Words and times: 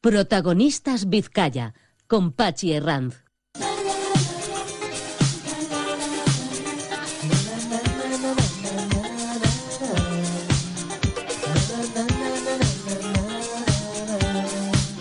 Protagonistas 0.00 1.08
Vizcaya, 1.08 1.74
con 2.06 2.30
Pachi 2.30 2.72
Herranz. 2.72 3.16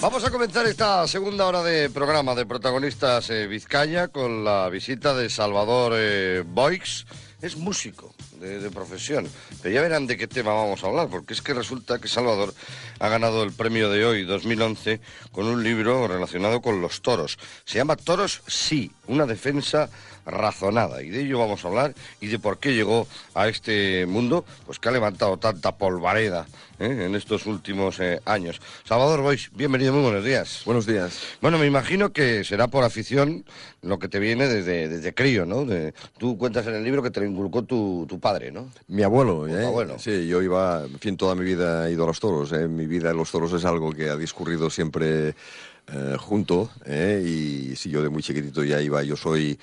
Vamos 0.02 0.23
a 0.25 0.31
comenzar 0.31 0.66
esta 0.66 1.08
segunda 1.08 1.45
hora 1.45 1.61
de 1.61 1.91
programa 1.91 2.34
de 2.34 2.48
protagonistas 2.48 3.30
eh, 3.30 3.45
Vizcaya 3.45 4.08
con 4.08 4.44
la 4.44 4.67
visita 4.70 5.14
de 5.14 5.30
Salvador 5.30 5.94
eh, 5.95 6.44
Boix. 6.44 7.05
Es 7.40 7.55
músico 7.55 8.16
de, 8.40 8.70
profesión, 8.72 9.27
pero 9.62 9.76
ya 9.76 9.82
verán 9.82 10.08
de 10.08 10.18
qué 10.18 10.28
tema 10.28 10.54
vamos 10.54 10.84
a 10.84 10.88
hablar, 10.88 11.08
porque 11.08 11.36
es 11.36 11.41
que 11.44 11.54
resulta 11.54 12.00
que 12.00 12.08
Salvador 12.08 12.52
ha 13.00 13.09
ganado 13.09 13.44
el 13.44 13.52
premio 13.52 13.91
de 13.91 14.05
hoy, 14.05 14.23
2011, 14.23 15.00
con 15.32 15.45
un 15.45 15.64
libro 15.64 16.08
relacionado 16.08 16.62
con 16.62 16.81
los 16.81 17.02
toros. 17.02 17.38
Se 17.64 17.78
llama 17.78 17.95
Toros 17.95 18.42
Sí, 18.48 18.92
una 19.06 19.28
defensa 19.28 19.89
razonada. 20.28 21.02
Y 21.02 21.09
de 21.09 21.22
ello 21.22 21.39
vamos 21.39 21.64
a 21.66 21.67
hablar 21.70 21.95
y 22.22 22.28
de 22.28 22.38
por 22.38 22.59
qué 22.59 22.73
llegó 22.75 23.08
a 23.33 23.47
este 23.47 24.06
mundo, 24.06 24.45
pues 24.66 24.78
que 24.80 24.89
ha 24.89 24.92
levantado 24.92 25.38
tanta 25.38 25.78
polvareda 25.78 26.45
¿eh? 26.80 27.06
en 27.06 27.16
estos 27.16 27.45
últimos 27.45 28.00
eh, 28.00 28.20
años. 28.25 28.59
Salvador 28.83 29.22
Boix, 29.22 29.50
bienvenido, 29.55 29.94
muy 29.94 30.03
buenos 30.03 30.23
días. 30.25 30.61
Buenos 30.66 30.86
días. 30.86 31.17
Bueno, 31.42 31.58
me 31.58 31.66
imagino 31.66 32.11
que 32.11 32.44
será 32.44 32.67
por 32.67 32.83
afición 32.83 33.45
lo 33.81 34.00
que 34.00 34.09
te 34.09 34.20
viene 34.20 34.48
desde, 34.48 34.89
desde 34.89 35.14
crío, 35.14 35.45
¿no? 35.45 35.64
De- 35.66 35.94
tú 36.17 36.38
cuentas 36.38 36.67
en 36.67 36.75
el 36.75 36.83
libro 36.83 37.02
que 37.02 37.09
te 37.11 37.22
lo 37.22 37.25
inculcó 37.25 37.64
tu, 37.64 38.05
tu 38.09 38.20
padre, 38.20 38.52
¿no? 38.52 38.70
Mi 38.88 39.03
abuelo, 39.03 39.48
¿eh? 39.48 39.66
abuelo. 39.66 39.98
Sí, 39.98 40.28
yo 40.28 40.42
iba, 40.42 40.83
en 40.83 41.00
fin, 41.00 41.16
toda 41.16 41.36
mi 41.36 41.45
vida 41.45 41.88
he 41.88 41.94
ido 41.94 42.03
a 42.03 42.08
los 42.08 42.20
toros. 42.20 42.52
¿eh? 42.52 42.67
Mi 42.67 42.86
vida 42.86 43.11
en 43.11 43.17
los 43.17 43.31
toros 43.31 43.53
es 43.53 43.64
algo 43.64 43.94
que 43.94 44.09
ha 44.09 44.17
discurrido 44.17 44.70
siempre 44.70 45.30
eh, 45.30 46.16
junto. 46.20 46.70
¿eh? 46.86 47.23
Y 47.25 47.75
si 47.78 47.89
yo 47.89 48.02
de 48.03 48.09
muy 48.09 48.22
chiquitito 48.22 48.64
ya 48.64 48.81
iba, 48.81 49.02
yo 49.03 49.16
soy, 49.16 49.58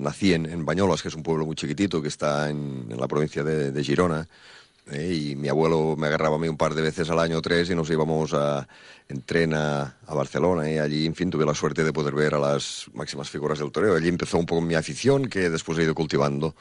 nací 0.00 0.34
en, 0.34 0.46
en 0.46 0.64
Bañolas, 0.64 1.02
que 1.02 1.08
es 1.08 1.14
un 1.14 1.22
pueblo 1.22 1.46
muy 1.46 1.56
chiquitito 1.56 2.00
que 2.00 2.08
está 2.08 2.50
en, 2.50 2.86
la 2.88 3.08
provincia 3.08 3.42
de, 3.42 3.72
de 3.72 3.84
Girona. 3.84 4.28
¿eh? 4.90 5.12
Y 5.12 5.36
mi 5.36 5.48
abuelo 5.48 5.96
me 5.96 6.06
agarraba 6.06 6.36
a 6.36 6.38
mí 6.38 6.48
un 6.48 6.56
par 6.56 6.74
de 6.74 6.82
veces 6.82 7.08
al 7.10 7.18
año, 7.18 7.40
tres, 7.40 7.70
y 7.70 7.74
nos 7.74 7.90
íbamos 7.90 8.32
a, 8.34 8.66
en 9.08 9.22
tren 9.22 9.54
a, 9.54 9.96
a 10.06 10.14
Barcelona. 10.14 10.70
Y 10.70 10.78
allí, 10.78 11.06
en 11.06 11.14
fin, 11.14 11.30
tuve 11.30 11.46
la 11.46 11.54
suerte 11.54 11.84
de 11.84 11.92
poder 11.92 12.14
ver 12.14 12.34
a 12.34 12.38
las 12.38 12.86
máximas 12.94 13.30
figuras 13.30 13.58
del 13.58 13.72
toreo. 13.72 13.94
Allí 13.96 14.08
empezó 14.08 14.38
un 14.38 14.46
poco 14.46 14.60
mi 14.60 14.74
afición, 14.74 15.26
que 15.26 15.50
después 15.50 15.78
he 15.78 15.84
ido 15.84 15.94
cultivando. 15.94 16.54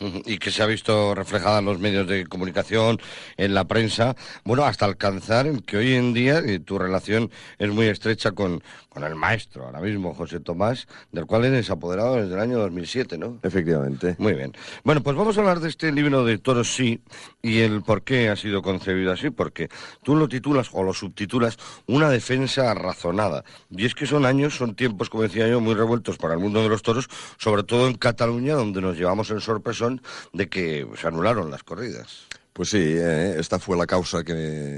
Y 0.00 0.38
que 0.38 0.50
se 0.50 0.62
ha 0.62 0.66
visto 0.66 1.14
reflejada 1.14 1.58
en 1.58 1.66
los 1.66 1.78
medios 1.78 2.06
de 2.08 2.26
comunicación, 2.26 2.98
en 3.36 3.54
la 3.54 3.64
prensa, 3.64 4.16
bueno, 4.44 4.64
hasta 4.64 4.86
alcanzar 4.86 5.46
el 5.46 5.62
que 5.62 5.76
hoy 5.76 5.94
en 5.94 6.14
día 6.14 6.38
eh, 6.38 6.58
tu 6.58 6.78
relación 6.78 7.30
es 7.58 7.70
muy 7.70 7.86
estrecha 7.86 8.32
con, 8.32 8.62
con 8.88 9.04
el 9.04 9.14
maestro, 9.14 9.66
ahora 9.66 9.80
mismo, 9.80 10.14
José 10.14 10.40
Tomás, 10.40 10.88
del 11.12 11.26
cual 11.26 11.44
eres 11.44 11.70
apoderado 11.70 12.16
desde 12.16 12.34
el 12.34 12.40
año 12.40 12.58
2007, 12.58 13.18
¿no? 13.18 13.38
Efectivamente. 13.42 14.16
Muy 14.18 14.32
bien. 14.32 14.52
Bueno, 14.84 15.02
pues 15.02 15.16
vamos 15.16 15.36
a 15.36 15.40
hablar 15.40 15.60
de 15.60 15.68
este 15.68 15.92
libro 15.92 16.24
de 16.24 16.38
Toros 16.38 16.74
Sí 16.74 17.00
y 17.42 17.60
el 17.60 17.82
por 17.82 18.02
qué 18.02 18.30
ha 18.30 18.36
sido 18.36 18.62
concebido 18.62 19.12
así, 19.12 19.30
porque 19.30 19.68
tú 20.02 20.16
lo 20.16 20.28
titulas 20.28 20.70
o 20.72 20.82
lo 20.82 20.94
subtitulas 20.94 21.58
Una 21.86 22.08
defensa 22.08 22.72
razonada. 22.74 23.44
Y 23.70 23.86
es 23.86 23.94
que 23.94 24.06
son 24.06 24.24
años, 24.24 24.56
son 24.56 24.74
tiempos, 24.74 25.10
como 25.10 25.24
decía 25.24 25.46
yo, 25.48 25.60
muy 25.60 25.74
revueltos 25.74 26.16
para 26.16 26.34
el 26.34 26.40
mundo 26.40 26.62
de 26.62 26.68
los 26.68 26.82
toros, 26.82 27.08
sobre 27.38 27.62
todo 27.62 27.86
en 27.86 27.94
Cataluña, 27.94 28.54
donde 28.54 28.80
nos 28.80 28.96
llevamos 28.96 29.30
el 29.30 29.40
sorpresón 29.40 29.89
de 30.32 30.48
que 30.48 30.86
se 31.00 31.06
anularon 31.08 31.50
las 31.50 31.62
corridas. 31.62 32.26
Pues 32.52 32.70
sí, 32.70 32.78
eh, 32.82 33.36
esta 33.38 33.58
fue 33.58 33.76
la 33.76 33.86
causa 33.86 34.22
que, 34.24 34.32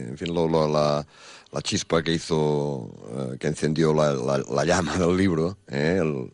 en 0.09 0.19
fin, 0.19 0.35
lo- 0.35 0.47
lo- 0.49 0.69
la, 0.69 1.07
la 1.53 1.61
chispa 1.61 2.03
que 2.03 2.13
hizo, 2.15 2.91
eh, 3.35 3.37
que 3.39 3.47
encendió 3.49 3.93
la, 3.93 4.15
la- 4.15 4.43
la 4.51 4.65
llama 4.65 4.97
del 4.97 5.17
libro. 5.17 5.59
eh, 5.69 5.99
el- 6.01 6.33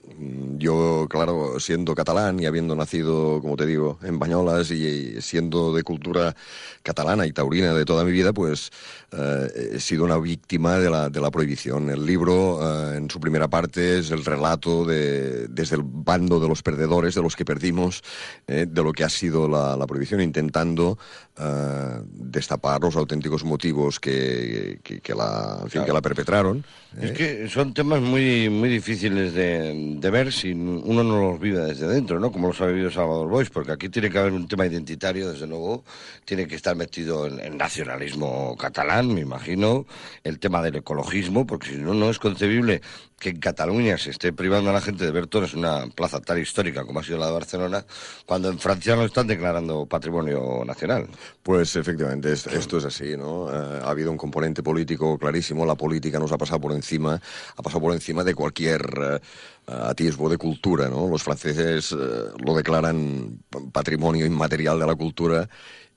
yo, 0.59 1.07
claro, 1.09 1.61
siendo 1.61 1.95
catalán 1.95 2.41
y 2.41 2.47
habiendo 2.47 2.75
nacido, 2.75 3.41
como 3.41 3.57
te 3.57 3.67
digo, 3.67 3.99
en 4.03 4.19
Bañolas 4.19 4.71
y, 4.73 5.21
siendo 5.23 5.73
de 5.73 5.85
cultura 5.85 6.35
catalana 6.83 7.25
y 7.27 7.33
taurina 7.33 7.73
de 7.75 7.85
toda 7.85 8.05
mi 8.05 8.11
vida, 8.11 8.33
pues 8.33 8.71
eh, 9.13 9.71
he 9.75 9.81
sido 9.81 10.05
una 10.05 10.19
víctima 10.19 10.79
de 10.79 10.91
la, 10.91 11.09
de 11.09 11.21
la 11.21 11.31
prohibición. 11.31 11.89
El 11.91 12.05
libro, 12.05 12.59
eh, 12.93 12.97
en 12.97 13.09
su 13.11 13.21
primera 13.21 13.47
parte, 13.49 13.99
es 14.01 14.11
el 14.11 14.25
relato 14.25 14.85
de, 14.85 15.47
desde 15.49 15.77
el 15.77 15.83
bando 15.85 16.41
de 16.41 16.49
los 16.49 16.63
perdedores, 16.65 17.15
de 17.15 17.23
los 17.23 17.37
que 17.37 17.45
perdimos, 17.45 18.03
eh, 18.49 18.67
de 18.69 18.83
lo 18.83 18.93
que 18.93 19.05
ha 19.05 19.09
sido 19.09 19.47
la, 19.49 19.77
la 19.77 19.87
prohibición, 19.87 20.21
intentando 20.21 20.99
eh, 21.39 22.01
destapar 22.11 22.81
los 22.83 22.97
auténticos 22.97 23.45
motivos 23.45 24.01
que, 24.01 24.81
que, 24.83 25.01
que 25.09 25.15
la, 25.15 25.61
en 25.63 25.71
fin, 25.71 25.85
que 25.87 25.93
la 25.93 26.03
perpetraron. 26.03 26.63
Es 27.01 27.13
eh. 27.13 27.15
que 27.15 27.49
son 27.49 27.73
temas 27.73 28.03
muy, 28.03 28.51
muy 28.51 28.69
difíciles 28.69 29.33
de, 29.33 29.97
de 29.97 30.11
ver 30.11 30.31
si 30.35 30.53
uno 30.53 31.03
no 31.03 31.31
los 31.31 31.41
vive 31.41 31.61
desde 31.61 31.89
dentro, 31.89 32.21
¿no? 32.21 32.31
Como 32.31 32.49
los 32.49 32.61
ha 32.61 32.67
vivido 32.67 32.91
Salvador 32.91 33.27
Boix, 33.27 33.49
porque 33.49 33.73
aquí 33.73 33.89
tiene 33.89 34.11
que 34.11 34.19
haber 34.19 34.33
un 34.33 34.47
tema 34.47 34.67
identitario, 34.67 35.31
desde 35.31 35.47
luego, 35.47 35.83
tiene 36.27 36.47
que 36.47 36.57
estar 36.57 36.77
metido 36.77 37.25
el, 37.25 37.41
el 37.41 37.57
nacionalismo 37.57 38.55
catalán, 38.59 39.15
me 39.15 39.23
imagino, 39.23 39.87
el 40.25 40.39
tema 40.39 40.61
del 40.61 40.77
ecologismo, 40.77 41.47
porque 41.47 41.69
si 41.69 41.77
no, 41.77 41.95
no 41.95 42.11
es 42.11 42.19
concebible 42.19 42.83
que 43.19 43.31
en 43.31 43.41
Cataluña 43.41 43.99
se 43.99 44.11
esté 44.11 44.33
privando 44.33 44.71
a 44.71 44.73
la 44.73 44.81
gente 44.81 45.05
de 45.05 45.11
ver 45.11 45.27
toros 45.27 45.53
en 45.53 45.61
una 45.61 45.87
plaza 45.89 46.21
tan 46.21 46.39
histórica 46.39 46.85
como 46.85 47.01
ha 47.01 47.03
sido 47.03 47.19
la 47.19 47.27
de 47.27 47.33
Barcelona, 47.33 47.85
cuando 48.27 48.49
en 48.49 48.59
Francia 48.61 48.95
lo 48.95 49.05
están 49.05 49.27
declarando 49.27 49.87
patrimonio 49.87 50.63
nacional. 50.65 51.09
Pues 51.43 51.75
efectivamente, 51.77 52.33
es- 52.33 52.47
esto 52.47 52.79
es 52.79 52.85
así, 52.85 53.17
¿no? 53.17 53.51
Eh, 53.51 53.81
ha 53.83 53.91
habido 53.91 54.13
un 54.13 54.17
componente 54.17 54.63
político 54.63 55.19
clarísimo, 55.19 55.67
la 55.67 55.75
política 55.75 56.19
nos 56.21 56.31
ha 56.31 56.39
pasado 56.39 56.61
por 56.61 56.73
encima, 56.73 57.21
ha 57.57 57.63
pasado 57.63 57.81
por 57.81 57.93
encima 57.93 58.23
de 58.23 58.35
cualquier 58.35 58.83
eh, 59.03 59.21
atisbo 59.67 60.29
de 60.29 60.39
cultura, 60.39 60.89
¿no? 60.89 61.09
Los 61.09 61.23
franceses 61.25 61.93
eh, 61.93 61.97
lo 62.39 62.55
declaran 62.55 63.41
patrimonio 63.73 64.27
inmaterial 64.27 64.79
de 64.79 64.87
la 64.87 64.95
cultura 64.95 65.49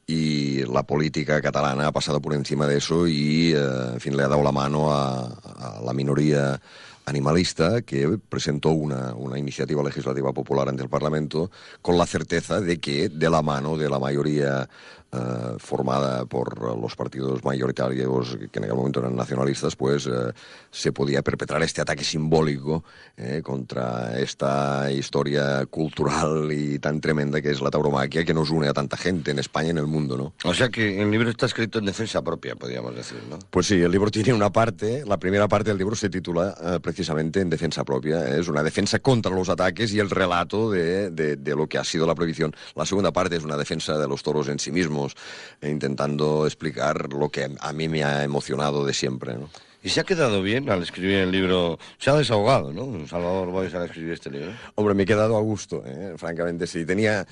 y 0.07 0.63
la 0.65 0.83
política 0.83 1.39
catalana 1.39 1.87
ha 1.87 1.91
pasado 1.91 2.19
por 2.19 2.33
encima 2.33 2.65
de 2.67 2.77
eso 2.79 3.07
y, 3.07 3.53
en 3.53 3.99
fin, 3.99 4.17
le 4.17 4.23
ha 4.23 4.27
dado 4.27 4.43
la 4.43 4.51
mano 4.51 4.91
a 4.91 5.79
la 5.85 5.93
minoría 5.93 6.59
animalista 7.05 7.81
que 7.81 8.17
presentó 8.29 8.69
una, 8.69 9.13
una 9.13 9.37
iniciativa 9.37 9.83
legislativa 9.83 10.33
popular 10.33 10.69
ante 10.69 10.83
el 10.83 10.89
Parlamento 10.89 11.51
con 11.81 11.97
la 11.97 12.05
certeza 12.05 12.61
de 12.61 12.79
que 12.79 13.09
de 13.09 13.29
la 13.29 13.41
mano 13.41 13.77
de 13.77 13.89
la 13.89 13.99
mayoría 13.99 14.67
eh, 15.13 15.55
formada 15.57 16.23
por 16.25 16.79
los 16.79 16.95
partidos 16.95 17.43
mayoritarios 17.43 18.37
que 18.49 18.59
en 18.59 18.63
aquel 18.63 18.77
momento 18.77 19.01
eran 19.01 19.13
nacionalistas, 19.13 19.75
pues 19.75 20.07
eh, 20.07 20.31
se 20.69 20.93
podía 20.93 21.21
perpetrar 21.21 21.61
este 21.63 21.81
ataque 21.81 22.05
simbólico 22.05 22.85
eh, 23.17 23.41
contra 23.43 24.17
esta 24.17 24.89
historia 24.89 25.65
cultural 25.65 26.49
y 26.53 26.79
tan 26.79 27.01
tremenda 27.01 27.41
que 27.41 27.49
es 27.49 27.59
la 27.59 27.69
tauromaquia 27.69 28.23
que 28.23 28.33
nos 28.33 28.51
une 28.51 28.69
a 28.69 28.73
tanta 28.73 28.95
gente 28.95 29.31
en 29.31 29.39
España 29.39 29.67
y 29.67 29.71
en 29.71 29.79
el 29.79 29.87
mundo, 29.87 30.15
¿no? 30.15 30.33
O 30.45 30.53
sea 30.53 30.69
que 30.69 31.01
el 31.01 31.11
libro 31.11 31.29
está 31.29 31.45
escrito 31.45 31.79
en 31.79 31.85
defensa 31.87 32.21
propia, 32.21 32.55
podríamos 32.55 32.95
decir, 32.95 33.19
¿no? 33.29 33.37
Pues 33.49 33.67
sí, 33.67 33.81
el 33.81 33.91
libro 33.91 34.09
tiene 34.11 34.31
una 34.31 34.49
parte, 34.49 35.03
la 35.05 35.19
primera 35.19 35.49
parte 35.49 35.71
del 35.71 35.77
libro 35.77 35.97
se 35.97 36.09
titula 36.09 36.79
precisamente 37.01 37.41
en 37.41 37.49
defensa 37.49 37.83
propia, 37.83 38.27
¿eh? 38.27 38.39
es 38.41 38.47
una 38.47 38.61
defensa 38.61 38.99
contra 38.99 39.31
los 39.33 39.49
ataques 39.49 39.91
y 39.91 39.97
el 39.99 40.07
relato 40.11 40.69
de, 40.69 41.09
de- 41.09 41.35
de 41.35 41.55
lo 41.55 41.65
que 41.65 41.79
ha 41.79 41.83
sido 41.83 42.05
la 42.05 42.13
prohibición. 42.13 42.55
La 42.75 42.85
segunda 42.85 43.11
parte 43.11 43.35
es 43.37 43.43
una 43.43 43.57
defensa 43.57 43.97
de 43.97 44.07
los 44.07 44.21
toros 44.21 44.47
en 44.49 44.59
sí 44.59 44.71
mismos, 44.71 45.15
eh, 45.61 45.69
intentando 45.71 46.45
explicar 46.45 47.11
lo 47.11 47.29
que 47.29 47.49
a 47.59 47.73
mí 47.73 47.89
me 47.89 48.03
ha 48.03 48.23
emocionado 48.23 48.85
de 48.85 48.93
siempre. 48.93 49.33
¿no? 49.33 49.49
Y 49.81 49.89
se 49.89 49.99
ha 49.99 50.03
quedado 50.03 50.43
bien 50.43 50.69
al 50.69 50.83
escribir 50.83 51.15
el 51.17 51.31
libro, 51.31 51.79
se 51.97 52.11
ha 52.11 52.13
desahogado, 52.15 52.71
¿no? 52.71 53.07
Salvador 53.07 53.47
Boix 53.49 53.73
al 53.73 53.85
escribir 53.85 54.13
este 54.13 54.29
libro. 54.29 54.51
Hombre, 54.75 54.93
me 54.93 55.01
he 55.01 55.05
quedado 55.07 55.35
a 55.35 55.41
gusto, 55.41 55.81
¿eh? 55.83 56.13
francamente 56.17 56.67
sí. 56.67 56.85
Tenía, 56.85 57.25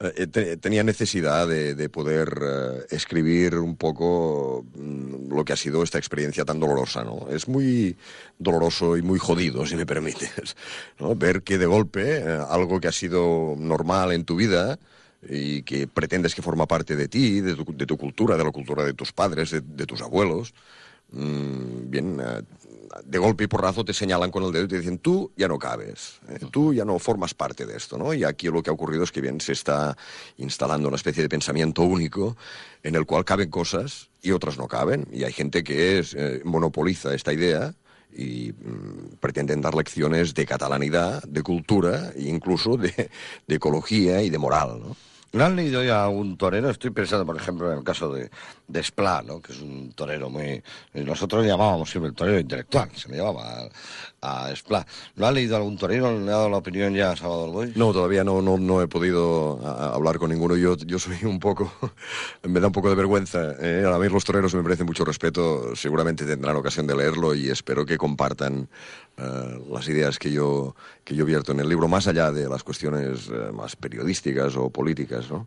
eh, 0.00 0.26
te- 0.26 0.56
tenía 0.56 0.82
necesidad 0.82 1.46
de, 1.48 1.74
de 1.74 1.88
poder 1.88 2.38
eh, 2.42 2.86
escribir 2.90 3.56
un 3.56 3.76
poco 3.76 4.64
mm, 4.74 5.32
lo 5.34 5.44
que 5.44 5.52
ha 5.52 5.56
sido 5.56 5.82
esta 5.82 5.98
experiencia 5.98 6.44
tan 6.44 6.58
dolorosa, 6.60 7.04
¿no? 7.04 7.28
Es 7.30 7.48
muy 7.48 7.96
doloroso 8.38 8.96
y 8.96 9.02
muy 9.02 9.18
jodido, 9.18 9.66
si 9.66 9.76
me 9.76 9.86
permites. 9.86 10.56
Ver 11.16 11.42
que 11.42 11.58
de 11.58 11.66
golpe 11.66 12.18
eh, 12.18 12.40
algo 12.48 12.80
que 12.80 12.88
ha 12.88 12.92
sido 12.92 13.54
normal 13.58 14.12
en 14.12 14.24
tu 14.24 14.36
vida 14.36 14.78
y 15.28 15.62
que 15.64 15.86
pretendes 15.86 16.34
que 16.34 16.42
forma 16.42 16.66
parte 16.66 16.96
de 16.96 17.08
ti, 17.08 17.40
de 17.42 17.54
tu, 17.54 17.64
de 17.76 17.86
tu 17.86 17.96
cultura, 17.98 18.36
de 18.38 18.44
la 18.44 18.52
cultura 18.52 18.84
de 18.84 18.94
tus 18.94 19.12
padres, 19.12 19.50
de, 19.50 19.60
de 19.60 19.84
tus 19.86 20.00
abuelos, 20.00 20.54
mm, 21.12 21.90
bien, 21.90 22.20
de 23.04 23.18
golpe 23.18 23.44
y 23.44 23.46
porrazo 23.46 23.84
te 23.84 23.92
señalan 23.92 24.30
con 24.30 24.42
el 24.44 24.52
dedo 24.52 24.64
y 24.64 24.68
te 24.68 24.78
dicen, 24.78 24.98
tú 24.98 25.32
ya 25.36 25.48
no 25.48 25.58
cabes, 25.58 26.20
eh, 26.28 26.38
tú 26.50 26.74
ya 26.74 26.84
no 26.84 26.98
formas 26.98 27.34
parte 27.34 27.66
de 27.66 27.76
esto, 27.76 27.96
¿no? 27.96 28.12
Y 28.12 28.24
aquí 28.24 28.48
lo 28.48 28.62
que 28.62 28.70
ha 28.70 28.72
ocurrido 28.72 29.04
es 29.04 29.12
que 29.12 29.20
bien 29.20 29.40
se 29.40 29.52
está 29.52 29.96
instalando 30.38 30.88
una 30.88 30.96
especie 30.96 31.22
de 31.22 31.28
pensamiento 31.28 31.82
único 31.82 32.36
en 32.82 32.94
el 32.94 33.06
cual 33.06 33.24
caben 33.24 33.50
cosas 33.50 34.08
y 34.22 34.32
otras 34.32 34.58
no 34.58 34.68
caben. 34.68 35.06
Y 35.12 35.24
hay 35.24 35.32
gente 35.32 35.62
que 35.62 35.98
es, 35.98 36.14
eh, 36.14 36.40
monopoliza 36.44 37.14
esta 37.14 37.32
idea 37.32 37.74
y 38.12 38.52
mm, 38.52 39.16
pretenden 39.20 39.60
dar 39.60 39.74
lecciones 39.74 40.34
de 40.34 40.46
catalanidad, 40.46 41.22
de 41.22 41.42
cultura 41.42 42.12
e 42.16 42.22
incluso 42.22 42.76
de, 42.76 43.10
de 43.46 43.54
ecología 43.54 44.22
y 44.22 44.30
de 44.30 44.38
moral, 44.38 44.80
¿no? 44.80 45.09
¿No 45.32 45.44
han 45.44 45.54
leído 45.54 45.84
ya 45.84 46.02
a 46.02 46.08
un 46.08 46.36
torero? 46.36 46.70
Estoy 46.70 46.90
pensando, 46.90 47.24
por 47.24 47.36
ejemplo, 47.36 47.70
en 47.70 47.78
el 47.78 47.84
caso 47.84 48.12
de, 48.12 48.30
de 48.66 48.84
¿no? 49.24 49.40
que 49.40 49.52
es 49.52 49.60
un 49.60 49.92
torero 49.92 50.28
muy... 50.28 50.60
Nosotros 50.92 51.46
llamábamos 51.46 51.88
siempre 51.88 52.08
el 52.08 52.16
torero 52.16 52.40
intelectual, 52.40 52.90
se 52.96 53.08
le 53.08 53.18
llamaba 53.18 53.68
a, 54.20 54.48
a. 54.48 54.84
¿No 55.14 55.26
ha 55.26 55.30
leído 55.30 55.56
algún 55.56 55.78
torero? 55.78 56.18
¿Le 56.18 56.26
ha 56.28 56.36
dado 56.36 56.50
la 56.50 56.56
opinión 56.56 56.94
ya 56.94 57.12
a 57.12 57.16
Salvador 57.16 57.50
Boy? 57.52 57.72
No, 57.76 57.92
todavía 57.92 58.24
no, 58.24 58.42
no, 58.42 58.58
no 58.58 58.82
he 58.82 58.88
podido 58.88 59.64
hablar 59.64 60.18
con 60.18 60.30
ninguno. 60.30 60.56
Yo, 60.56 60.76
yo 60.76 60.98
soy 60.98 61.24
un 61.24 61.38
poco... 61.38 61.72
me 62.42 62.58
da 62.58 62.66
un 62.66 62.72
poco 62.72 62.88
de 62.88 62.96
vergüenza. 62.96 63.54
¿eh? 63.60 63.84
A 63.86 63.98
mí 63.98 64.08
los 64.08 64.24
toreros 64.24 64.52
me 64.56 64.62
merecen 64.62 64.86
mucho 64.86 65.04
respeto. 65.04 65.76
Seguramente 65.76 66.24
tendrán 66.24 66.56
ocasión 66.56 66.88
de 66.88 66.96
leerlo 66.96 67.36
y 67.36 67.50
espero 67.50 67.86
que 67.86 67.96
compartan 67.96 68.68
eh, 69.20 69.60
las 69.70 69.86
ideas 69.88 70.18
que 70.18 70.30
yo, 70.32 70.74
que 71.04 71.14
yo 71.14 71.24
vierto 71.24 71.52
en 71.52 71.60
el 71.60 71.68
libro, 71.68 71.88
más 71.88 72.06
allá 72.06 72.30
de 72.32 72.48
las 72.48 72.62
cuestiones 72.64 73.28
eh, 73.28 73.52
más 73.52 73.76
periodísticas 73.76 74.56
o 74.56 74.70
políticas, 74.70 75.30
¿no? 75.30 75.46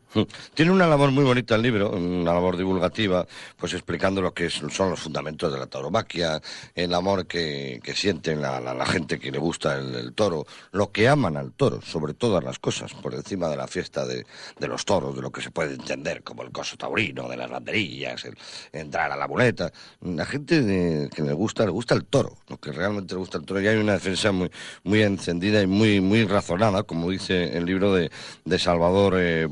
Tiene 0.53 0.71
una 0.71 0.87
labor 0.87 1.11
muy 1.11 1.23
bonita 1.23 1.55
el 1.55 1.61
libro, 1.63 1.91
una 1.91 2.33
labor 2.33 2.57
divulgativa, 2.57 3.25
pues 3.57 3.73
explicando 3.73 4.21
lo 4.21 4.33
que 4.33 4.49
son 4.49 4.89
los 4.89 4.99
fundamentos 4.99 5.51
de 5.51 5.59
la 5.59 5.67
tauromaquia, 5.67 6.41
el 6.75 6.93
amor 6.93 7.25
que, 7.25 7.79
que 7.83 7.95
sienten 7.95 8.41
la, 8.41 8.59
la- 8.59 8.73
la 8.73 8.85
gente 8.85 9.19
que 9.19 9.31
le 9.31 9.37
gusta 9.39 9.75
el, 9.77 9.95
el 9.95 10.13
toro, 10.13 10.45
lo 10.71 10.91
que 10.91 11.07
aman 11.07 11.37
al 11.37 11.51
toro, 11.53 11.81
sobre 11.81 12.13
todas 12.13 12.43
las 12.43 12.59
cosas, 12.59 12.93
por 12.93 13.13
encima 13.13 13.47
de 13.47 13.57
la 13.57 13.67
fiesta 13.67 14.05
de, 14.05 14.25
de 14.59 14.67
los 14.67 14.85
toros, 14.85 15.15
de 15.15 15.21
lo 15.21 15.31
que 15.31 15.41
se 15.41 15.51
puede 15.51 15.73
entender 15.73 16.23
como 16.23 16.43
el 16.43 16.51
coso 16.51 16.75
taurino, 16.77 17.27
de 17.29 17.37
las 17.37 17.49
banderillas, 17.49 18.25
el 18.25 18.37
entrar 18.71 19.11
a 19.11 19.15
la 19.15 19.27
muleta. 19.27 19.71
La 20.01 20.25
gente 20.25 20.61
de- 20.61 21.09
que 21.09 21.21
le 21.23 21.33
gusta, 21.33 21.65
le 21.65 21.71
gusta 21.71 21.95
el 21.95 22.05
toro, 22.05 22.37
lo 22.49 22.57
que 22.59 22.71
realmente 22.71 23.13
le 23.13 23.19
gusta 23.19 23.37
el 23.37 23.45
toro. 23.45 23.59
Y 23.63 23.67
hay 23.67 23.77
una 23.77 23.93
defensa 23.93 24.31
muy, 24.31 24.51
muy 24.83 25.01
encendida 25.01 25.61
y 25.61 25.67
muy, 25.67 26.01
muy 26.01 26.25
razonada, 26.25 26.83
como 26.83 27.09
dice 27.09 27.57
el 27.57 27.65
libro 27.65 27.93
de, 27.93 28.11
de 28.45 28.59
Salvador 28.59 29.15
eh. 29.17 29.47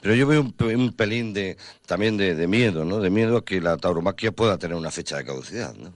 Pero 0.00 0.14
yo 0.14 0.26
veo 0.26 0.40
un, 0.42 0.54
un 0.60 0.92
pelín 0.92 1.32
de, 1.32 1.56
también 1.86 2.16
de, 2.16 2.34
de 2.34 2.46
miedo, 2.46 2.84
¿no? 2.84 3.00
De 3.00 3.10
miedo 3.10 3.36
a 3.38 3.44
que 3.44 3.60
la 3.60 3.76
tauromaquia 3.76 4.32
pueda 4.32 4.58
tener 4.58 4.76
una 4.76 4.90
fecha 4.90 5.16
de 5.16 5.24
caducidad, 5.24 5.74
¿no? 5.74 5.92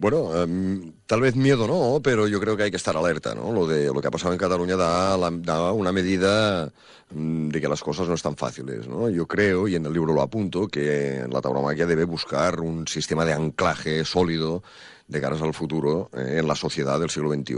Bueno, 0.00 0.32
em, 0.40 0.92
tal 1.06 1.20
vez 1.22 1.34
miedo 1.34 1.66
no, 1.66 2.00
pero 2.00 2.28
yo 2.28 2.38
creo 2.38 2.56
que 2.56 2.62
hay 2.62 2.70
que 2.70 2.76
estar 2.76 2.96
alerta, 2.96 3.34
¿no? 3.34 3.52
Lo 3.52 3.66
de 3.66 3.86
lo 3.86 4.00
que 4.00 4.06
ha 4.06 4.12
pasado 4.12 4.32
en 4.32 4.38
Cataluña 4.38 4.76
da, 4.76 5.18
da 5.18 5.72
una 5.72 5.90
medida 5.90 6.72
mm, 7.10 7.48
de 7.48 7.60
que 7.60 7.68
las 7.68 7.82
cosas 7.82 8.06
no 8.06 8.14
están 8.14 8.36
fáciles, 8.36 8.86
¿no? 8.86 9.10
Yo 9.10 9.26
creo, 9.26 9.66
y 9.66 9.74
en 9.74 9.84
el 9.86 9.92
libro 9.92 10.14
lo 10.14 10.22
apunto, 10.22 10.68
que 10.68 11.26
la 11.28 11.40
tauromaquia 11.40 11.84
debe 11.86 12.04
buscar 12.04 12.60
un 12.60 12.86
sistema 12.86 13.24
de 13.24 13.32
anclaje 13.32 14.04
sólido 14.04 14.62
de 15.08 15.20
caras 15.20 15.42
al 15.42 15.54
futuro 15.54 16.10
eh, 16.14 16.36
en 16.38 16.46
la 16.46 16.54
sociedad 16.54 17.00
del 17.00 17.10
siglo 17.10 17.32
XXI. 17.32 17.54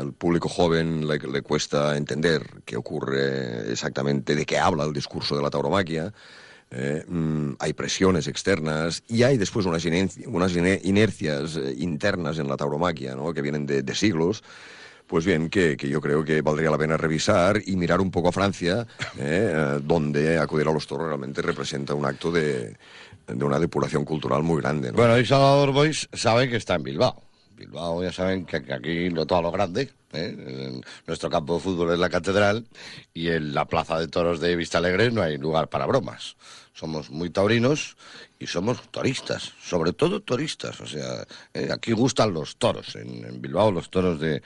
El 0.00 0.12
público 0.12 0.48
joven 0.48 1.06
le, 1.08 1.18
le 1.18 1.42
cuesta 1.42 1.96
entender 1.96 2.62
qué 2.64 2.76
ocurre 2.76 3.70
exactamente, 3.72 4.34
de 4.36 4.46
qué 4.46 4.58
habla 4.58 4.84
el 4.84 4.92
discurso 4.92 5.36
de 5.36 5.42
la 5.42 5.50
tauromaquia. 5.50 6.12
Eh, 6.70 7.04
mm, 7.06 7.54
hay 7.58 7.72
presiones 7.72 8.28
externas 8.28 9.02
y 9.08 9.24
hay 9.24 9.36
después 9.38 9.66
unas, 9.66 9.84
inerci- 9.84 10.24
unas 10.28 10.54
ine- 10.54 10.80
inercias 10.84 11.56
eh, 11.56 11.74
internas 11.78 12.38
en 12.38 12.46
la 12.46 12.56
tauromaquia, 12.56 13.16
¿no? 13.16 13.34
que 13.34 13.42
vienen 13.42 13.66
de 13.66 13.94
siglos. 13.96 14.44
Pues 15.10 15.26
bien, 15.26 15.50
que, 15.50 15.76
que 15.76 15.88
yo 15.88 16.00
creo 16.00 16.24
que 16.24 16.40
valdría 16.40 16.70
la 16.70 16.78
pena 16.78 16.96
revisar 16.96 17.60
y 17.66 17.74
mirar 17.74 18.00
un 18.00 18.12
poco 18.12 18.28
a 18.28 18.32
Francia, 18.32 18.86
eh, 19.18 19.52
eh, 19.52 19.80
donde 19.82 20.38
acudir 20.38 20.68
a 20.68 20.72
los 20.72 20.86
toros 20.86 21.08
realmente 21.08 21.42
representa 21.42 21.94
un 21.94 22.06
acto 22.06 22.30
de, 22.30 22.76
de 23.26 23.44
una 23.44 23.58
depuración 23.58 24.04
cultural 24.04 24.44
muy 24.44 24.62
grande. 24.62 24.92
¿no? 24.92 24.98
Bueno, 24.98 25.18
y 25.18 25.26
Salvador 25.26 25.72
Boix 25.72 26.08
sabe 26.12 26.48
que 26.48 26.58
está 26.58 26.76
en 26.76 26.84
Bilbao. 26.84 27.20
Bilbao 27.56 28.04
ya 28.04 28.12
saben 28.12 28.46
que, 28.46 28.62
que 28.62 28.72
aquí 28.72 29.10
no 29.10 29.26
todo 29.26 29.40
a 29.40 29.42
lo 29.42 29.50
grande. 29.50 29.90
¿Eh? 30.12 30.34
En 30.36 30.82
nuestro 31.06 31.30
campo 31.30 31.54
de 31.54 31.60
fútbol 31.60 31.92
es 31.92 31.98
la 31.98 32.08
catedral 32.08 32.66
y 33.14 33.28
en 33.28 33.54
la 33.54 33.64
plaza 33.66 33.98
de 33.98 34.08
toros 34.08 34.40
de 34.40 34.56
Vista 34.56 34.78
Alegre 34.78 35.10
no 35.10 35.22
hay 35.22 35.38
lugar 35.38 35.68
para 35.68 35.86
bromas. 35.86 36.36
Somos 36.72 37.10
muy 37.10 37.30
taurinos 37.30 37.96
y 38.38 38.46
somos 38.46 38.80
toristas, 38.90 39.52
sobre 39.62 39.92
todo 39.92 40.20
toristas. 40.20 40.80
O 40.80 40.86
sea, 40.86 41.26
eh, 41.52 41.68
aquí 41.70 41.92
gustan 41.92 42.32
los 42.32 42.56
toros. 42.56 42.96
En, 42.96 43.40
Bilbao 43.42 43.70
los 43.70 43.90
toros 43.90 44.18
de, 44.18 44.40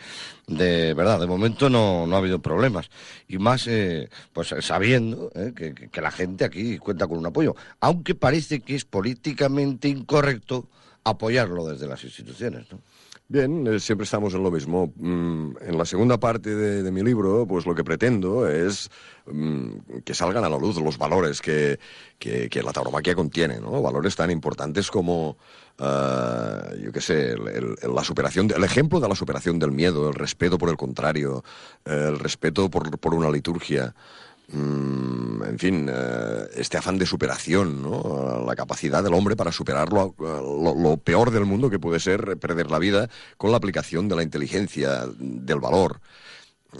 de 0.48 0.94
verdad, 0.94 1.20
de 1.20 1.26
momento 1.26 1.70
no, 1.70 2.06
no 2.06 2.16
ha 2.16 2.18
habido 2.18 2.40
problemas. 2.40 2.90
Y 3.28 3.38
más, 3.38 3.66
eh, 3.68 4.08
pues 4.32 4.50
eh, 4.52 4.62
sabiendo 4.62 5.30
eh, 5.34 5.52
que- 5.54 5.74
que 5.74 6.00
la 6.00 6.10
gente 6.10 6.44
aquí 6.44 6.78
cuenta 6.78 7.06
con 7.06 7.18
un 7.18 7.26
apoyo. 7.26 7.54
Aunque 7.80 8.14
parece 8.16 8.60
que 8.60 8.74
es 8.74 8.84
políticamente 8.84 9.88
incorrecto 9.88 10.68
apoyarlo 11.04 11.66
desde 11.66 11.86
las 11.86 12.02
instituciones, 12.02 12.66
¿no? 12.72 12.80
Bien, 13.26 13.66
eh, 13.66 13.80
siempre 13.80 14.04
estamos 14.04 14.34
en 14.34 14.42
lo 14.42 14.50
mismo. 14.50 14.92
Mm, 14.96 15.56
en 15.62 15.78
la 15.78 15.86
segunda 15.86 16.18
parte 16.20 16.54
de, 16.54 16.90
mi 16.92 17.02
libro, 17.02 17.46
pues 17.46 17.64
lo 17.64 17.74
que 17.74 17.82
pretendo 17.82 18.46
es 18.46 18.90
mm, 19.26 20.00
que 20.04 20.12
salgan 20.14 20.44
a 20.44 20.50
la 20.50 20.58
luz 20.58 20.76
los 20.80 20.98
valores 20.98 21.40
que, 21.40 21.78
que- 22.18 22.62
la 22.62 22.72
tauromaquia 22.72 23.14
contiene, 23.14 23.60
¿no? 23.60 23.80
Valores 23.80 24.14
tan 24.14 24.30
importantes 24.30 24.90
como, 24.90 25.38
ah, 25.78 26.68
yo 26.82 26.92
qué 26.92 27.00
sé, 27.00 27.32
el, 27.32 27.76
la 27.94 28.04
superación, 28.04 28.46
de- 28.46 28.56
el 28.56 28.64
ejemplo 28.64 29.00
de 29.00 29.08
la 29.08 29.14
superación 29.14 29.58
del 29.58 29.72
miedo, 29.72 30.08
el 30.10 30.14
respeto 30.14 30.58
por 30.58 30.68
el 30.68 30.76
contrario, 30.76 31.42
el 31.86 32.18
respeto 32.18 32.68
por, 32.70 32.98
por 32.98 33.14
una 33.14 33.30
liturgia. 33.30 33.94
Mm, 34.48 35.42
en 35.44 35.58
fin, 35.58 35.88
eh, 35.90 36.46
este 36.56 36.76
afán 36.76 36.98
de 36.98 37.06
superación, 37.06 37.82
¿no? 37.82 38.44
La 38.46 38.54
capacidad 38.54 39.02
del 39.02 39.14
hombre 39.14 39.36
para 39.36 39.52
superar 39.52 39.90
lo, 39.92 40.14
lo- 40.18 40.74
lo 40.74 40.96
peor 40.98 41.30
del 41.30 41.46
mundo 41.46 41.70
que 41.70 41.78
puede 41.78 41.98
ser 42.00 42.36
perder 42.38 42.70
la 42.70 42.78
vida 42.78 43.08
con 43.38 43.50
la 43.50 43.56
aplicación 43.56 44.08
de 44.08 44.16
la 44.16 44.22
inteligencia, 44.22 45.04
del 45.18 45.60
valor. 45.60 46.00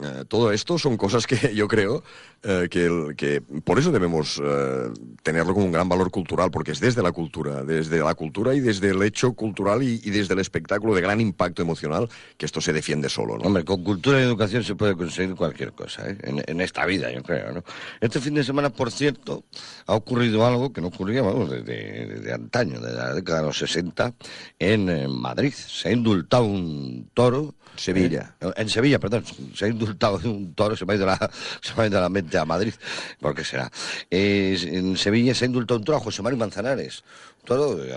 Eh, 0.03 0.25
todo 0.29 0.53
esto 0.53 0.79
son 0.79 0.97
cosas 0.97 1.27
que 1.27 1.37
yo 1.55 1.69
creo 1.69 2.03
eh, 2.45 2.69
que, 2.71 2.85
el- 2.87 3.17
que 3.17 3.41
por 3.41 3.79
eso 3.79 3.91
debemos 3.91 4.41
eh, 4.45 4.91
tenerlo 5.23 5.55
como 5.55 5.67
un 5.67 5.73
gran 5.73 5.89
valor 5.89 6.11
cultural, 6.11 6.51
porque 6.51 6.73
es 6.73 6.81
desde 6.81 7.03
la 7.03 7.13
cultura, 7.13 7.63
desde 7.65 7.99
la 8.01 8.15
cultura 8.15 8.55
y 8.55 8.61
desde 8.61 8.91
el 8.91 9.03
hecho 9.03 9.33
cultural 9.33 9.83
y, 9.83 10.01
y 10.05 10.11
desde 10.11 10.35
el 10.35 10.41
espectáculo 10.41 10.95
de 10.95 11.01
gran 11.01 11.21
impacto 11.21 11.63
emocional 11.63 12.09
que 12.37 12.47
esto 12.47 12.61
se 12.61 12.73
defiende 12.73 13.09
solo. 13.09 13.39
¿no? 13.39 13.45
Hombre, 13.45 13.65
con 13.65 13.83
cultura 13.83 14.21
y 14.21 14.23
educación 14.23 14.63
se 14.65 14.75
puede 14.75 14.95
conseguir 14.97 15.35
cualquier 15.35 15.73
cosa, 15.73 16.09
¿eh? 16.09 16.19
en, 16.23 16.43
en 16.47 16.61
esta 16.61 16.85
vida, 16.87 17.11
yo 17.11 17.23
creo, 17.23 17.53
¿no? 17.53 17.65
Este 18.01 18.21
fin 18.21 18.35
de 18.35 18.45
semana, 18.45 18.71
por 18.71 18.91
cierto, 18.93 19.45
ha 19.87 19.95
ocurrido 19.95 20.47
algo 20.47 20.73
que 20.73 20.81
no 20.81 20.89
ocurría, 20.89 21.23
vamos, 21.23 21.51
desde, 21.51 22.07
desde 22.07 22.33
antaño, 22.33 22.79
desde 22.81 22.97
la 22.97 23.15
década 23.15 23.41
de 23.41 23.47
los 23.47 23.59
60, 23.59 24.15
en, 24.59 25.11
Madrid. 25.11 25.53
Se 25.55 25.89
ha 25.89 25.93
indultado 25.93 26.45
un 26.45 27.09
toro... 27.15 27.55
Sevilla. 27.77 28.37
eh, 28.41 28.53
en 28.57 28.69
Sevilla, 28.69 28.99
perdón. 29.01 29.25
Se 29.55 29.65
ha 29.65 29.69
indultado 29.69 30.21
un 30.25 30.55
toro, 30.55 30.77
se 30.77 30.85
me 30.87 30.93
ha 30.93 30.97
ido 30.97 31.07
la, 31.07 31.31
se 31.61 31.75
me 31.75 31.83
ha 31.83 31.87
ido 31.89 32.01
la 32.01 32.09
mente 32.09 32.34
a 32.39 32.45
Madrid. 32.45 32.75
¿Por 33.21 33.35
qué 33.35 33.45
será? 33.45 33.71
En 34.11 34.97
Sevilla 34.97 35.35
se 35.35 35.45
ha 35.45 35.47
indultado 35.47 35.79
un 35.79 35.85
toro 35.85 35.99
a 35.99 36.01
José 36.01 36.23
Mario 36.23 36.39
Manzanares. 36.39 37.05
Un 37.43 37.47
toro 37.47 37.85
eh, 37.85 37.95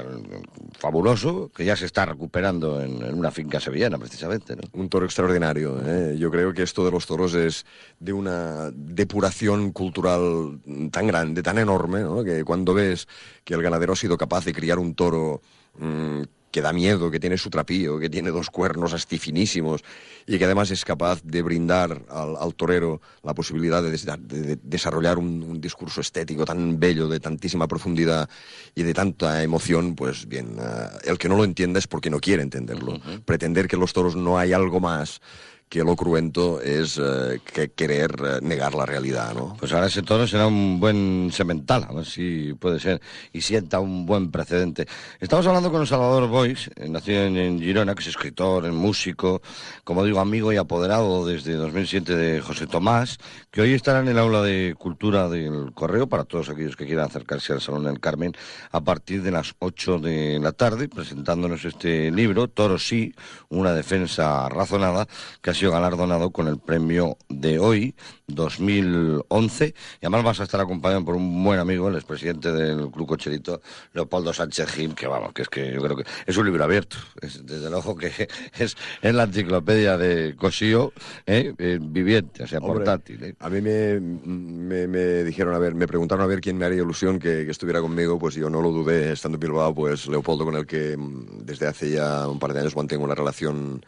fabuloso, 0.78 1.50
que 1.56 1.66
ya 1.66 1.76
se 1.76 1.86
está 1.86 2.06
recuperando 2.06 2.82
en, 2.82 3.02
una 3.14 3.32
finca 3.32 3.60
sevillana, 3.60 3.98
precisamente. 3.98 4.56
Un 4.74 4.90
toro 4.90 5.06
extraordinario. 5.06 5.80
¿eh? 5.86 6.16
Yo 6.18 6.30
creo 6.30 6.54
que 6.54 6.64
esto 6.64 6.84
de 6.86 6.92
los 6.92 7.06
toros 7.06 7.34
es 7.34 7.66
de 8.00 8.14
una 8.14 8.72
depuración 8.74 9.72
cultural 9.72 10.60
tan 10.92 11.08
grande, 11.08 11.44
tan 11.44 11.58
enorme, 11.58 12.02
¿no? 12.02 12.24
que 12.24 12.44
cuando 12.44 12.74
ves 12.74 13.08
que 13.44 13.54
el 13.54 13.62
ganadero 13.62 13.94
ha 13.94 13.96
sido 13.96 14.18
capaz 14.18 14.46
de 14.46 14.54
criar 14.54 14.80
un 14.80 14.96
toro 14.96 15.42
mm, 15.80 16.24
que 16.52 16.62
da 16.62 16.72
miedo, 16.74 17.12
que 17.12 17.20
tiene 17.20 17.38
su 17.38 17.50
trapío, 17.50 18.00
que 18.00 18.10
tiene 18.10 18.30
dos 18.32 18.50
cuernos 18.50 18.94
astifinísimos 18.94 19.82
y 20.26 20.38
que 20.38 20.46
además 20.46 20.72
es 20.72 20.84
capaz 20.86 21.22
de 21.24 21.42
brindar 21.42 22.02
al, 22.10 22.36
al 22.38 22.56
torero 22.56 23.02
la 23.24 23.34
posibilidad 23.34 23.84
de, 23.84 23.92
des- 23.92 24.06
de- 24.06 24.18
de 24.18 24.58
desarrollar 24.64 25.18
un, 25.18 25.44
un 25.44 25.62
discurso 25.62 26.02
estético 26.02 26.46
tan 26.46 26.80
bello, 26.80 27.08
de 27.08 27.20
tantísima 27.20 27.68
profundidad 27.68 28.30
y 28.76 28.84
de 28.84 28.94
tanta 28.94 29.44
emoción, 29.44 29.96
pues 29.96 30.28
bien, 30.28 30.56
eh, 30.60 30.88
el 31.06 31.18
que 31.18 31.30
no 31.30 31.36
lo 31.38 31.44
entienda 31.44 31.80
es 31.80 31.88
porque 31.88 32.10
no 32.10 32.20
quiere 32.20 32.44
entenderlo. 32.44 33.00
Pretender 33.26 33.68
que 33.68 33.76
en 33.76 33.82
los 33.82 33.94
toros 33.94 34.16
no 34.16 34.38
hay 34.38 34.54
algo 34.54 34.80
más 34.80 35.22
que 35.70 35.84
lo 35.84 35.96
cruento 35.96 36.62
es 36.62 36.98
eh, 36.98 37.42
que 37.44 37.70
querer 37.70 38.12
eh, 38.24 38.40
negar 38.42 38.74
la 38.74 38.86
realidad, 38.86 39.34
¿no? 39.34 39.56
Pues 39.60 39.74
ahora 39.74 39.88
ese 39.88 40.02
toro 40.02 40.26
será 40.26 40.48
un 40.48 40.80
buen 40.80 41.30
semental, 41.34 41.86
a 41.90 41.94
ver 41.94 42.06
si 42.06 42.54
puede 42.54 42.80
ser, 42.80 43.02
y 43.34 43.42
sienta 43.42 43.82
un 43.82 44.06
buen 44.06 44.32
precedente. 44.32 44.88
Estamos 45.20 45.46
hablando 45.46 45.70
con 45.70 45.86
Salvador 45.86 46.30
Boix, 46.30 46.70
eh, 46.76 46.88
nacido 46.88 47.24
en, 47.24 47.60
Girona, 47.60 47.96
que 47.96 48.02
es 48.02 48.08
escritor, 48.08 48.72
músico, 48.72 49.42
como 49.84 50.06
digo, 50.06 50.22
amigo 50.22 50.54
y 50.54 50.58
apoderado 50.58 51.26
desde 51.26 51.54
2007 51.54 52.16
de 52.16 52.42
José 52.42 52.66
Tomás, 52.68 53.18
que 53.52 53.62
hoy 53.62 53.74
estará 53.74 54.00
en 54.00 54.08
el 54.08 54.20
aula 54.20 54.42
de 54.44 54.74
cultura 54.78 55.28
del 55.28 55.74
Correo 55.74 56.08
para 56.08 56.24
todos 56.24 56.48
aquellos 56.50 56.78
que 56.78 56.86
quieran 56.86 57.06
acercarse 57.06 57.52
al 57.52 57.62
Salón 57.62 57.84
del 57.84 58.00
Carmen 58.00 58.34
a 58.72 58.82
partir 58.82 59.22
de 59.22 59.32
las 59.32 59.54
8 59.60 60.00
de 60.00 60.40
la 60.40 60.54
tarde, 60.54 60.88
presentándonos 60.88 61.66
este 61.66 62.10
libro, 62.10 62.48
Toro 62.48 62.80
sí, 62.80 63.14
una 63.50 63.74
defensa 63.74 64.48
razonada, 64.48 65.08
que 65.42 65.50
ha 65.50 65.57
sido 65.58 65.72
galardonado 65.72 66.30
con 66.32 66.48
el 66.48 66.60
premio 66.60 67.18
de 67.30 67.60
hoy, 67.60 67.96
2011. 68.28 69.66
Y 69.68 69.74
además 70.06 70.24
vas 70.24 70.40
a 70.42 70.44
estar 70.44 70.60
acompañado 70.60 71.06
por 71.06 71.16
un 71.16 71.44
buen 71.44 71.60
amigo, 71.60 71.88
el 71.88 71.96
expresidente 71.96 72.52
del 72.52 72.92
Club 72.92 73.08
Cocherito, 73.08 73.62
Leopoldo 73.94 74.34
Sánchez 74.34 74.70
Jim, 74.72 74.94
que 74.94 75.08
vamos, 75.08 75.34
que 75.34 75.44
es 75.44 75.50
que 75.50 75.72
yo 75.72 75.82
creo 75.82 75.96
que 75.96 76.04
es 76.26 76.38
un 76.38 76.46
libro 76.46 76.64
abierto. 76.64 76.98
Es, 77.22 77.46
desde 77.46 77.70
luego 77.70 77.96
que 77.96 78.08
es, 78.60 78.76
es 79.02 79.16
la 79.16 79.24
enciclopedia 79.24 79.98
de 79.98 80.36
Cosío, 80.36 80.92
¿eh? 81.26 81.54
Eh, 81.58 81.80
viviente, 81.82 82.44
o 82.44 82.48
sea, 82.48 82.60
Hombre, 82.60 82.80
portátil. 82.80 83.24
¿eh? 83.24 83.36
A 83.40 83.50
mí 83.50 83.62
me, 83.62 84.00
me, 84.00 84.88
me 84.88 85.24
dijeron, 85.24 85.54
a 85.54 85.60
ver, 85.60 85.74
me 85.74 85.88
preguntaron 85.88 86.24
a 86.24 86.28
ver 86.28 86.42
quién 86.42 86.58
me 86.58 86.66
haría 86.66 86.82
ilusión 86.82 87.20
que, 87.20 87.46
que 87.46 87.52
estuviera 87.52 87.80
conmigo, 87.80 88.20
pues 88.20 88.36
yo 88.36 88.50
no 88.50 88.62
lo 88.62 88.72
dudé, 88.72 89.14
estando 89.14 89.38
en 89.38 89.40
Bilbao, 89.40 89.74
pues 89.74 90.08
Leopoldo, 90.08 90.44
con 90.44 90.56
el 90.56 90.66
que 90.66 90.98
mm, 90.98 91.46
desde 91.46 91.68
hace 91.68 91.92
ya 91.92 92.28
un 92.28 92.40
par 92.40 92.54
de 92.54 92.60
años 92.60 92.76
mantengo 92.76 93.06
una 93.06 93.16
relación 93.16 93.82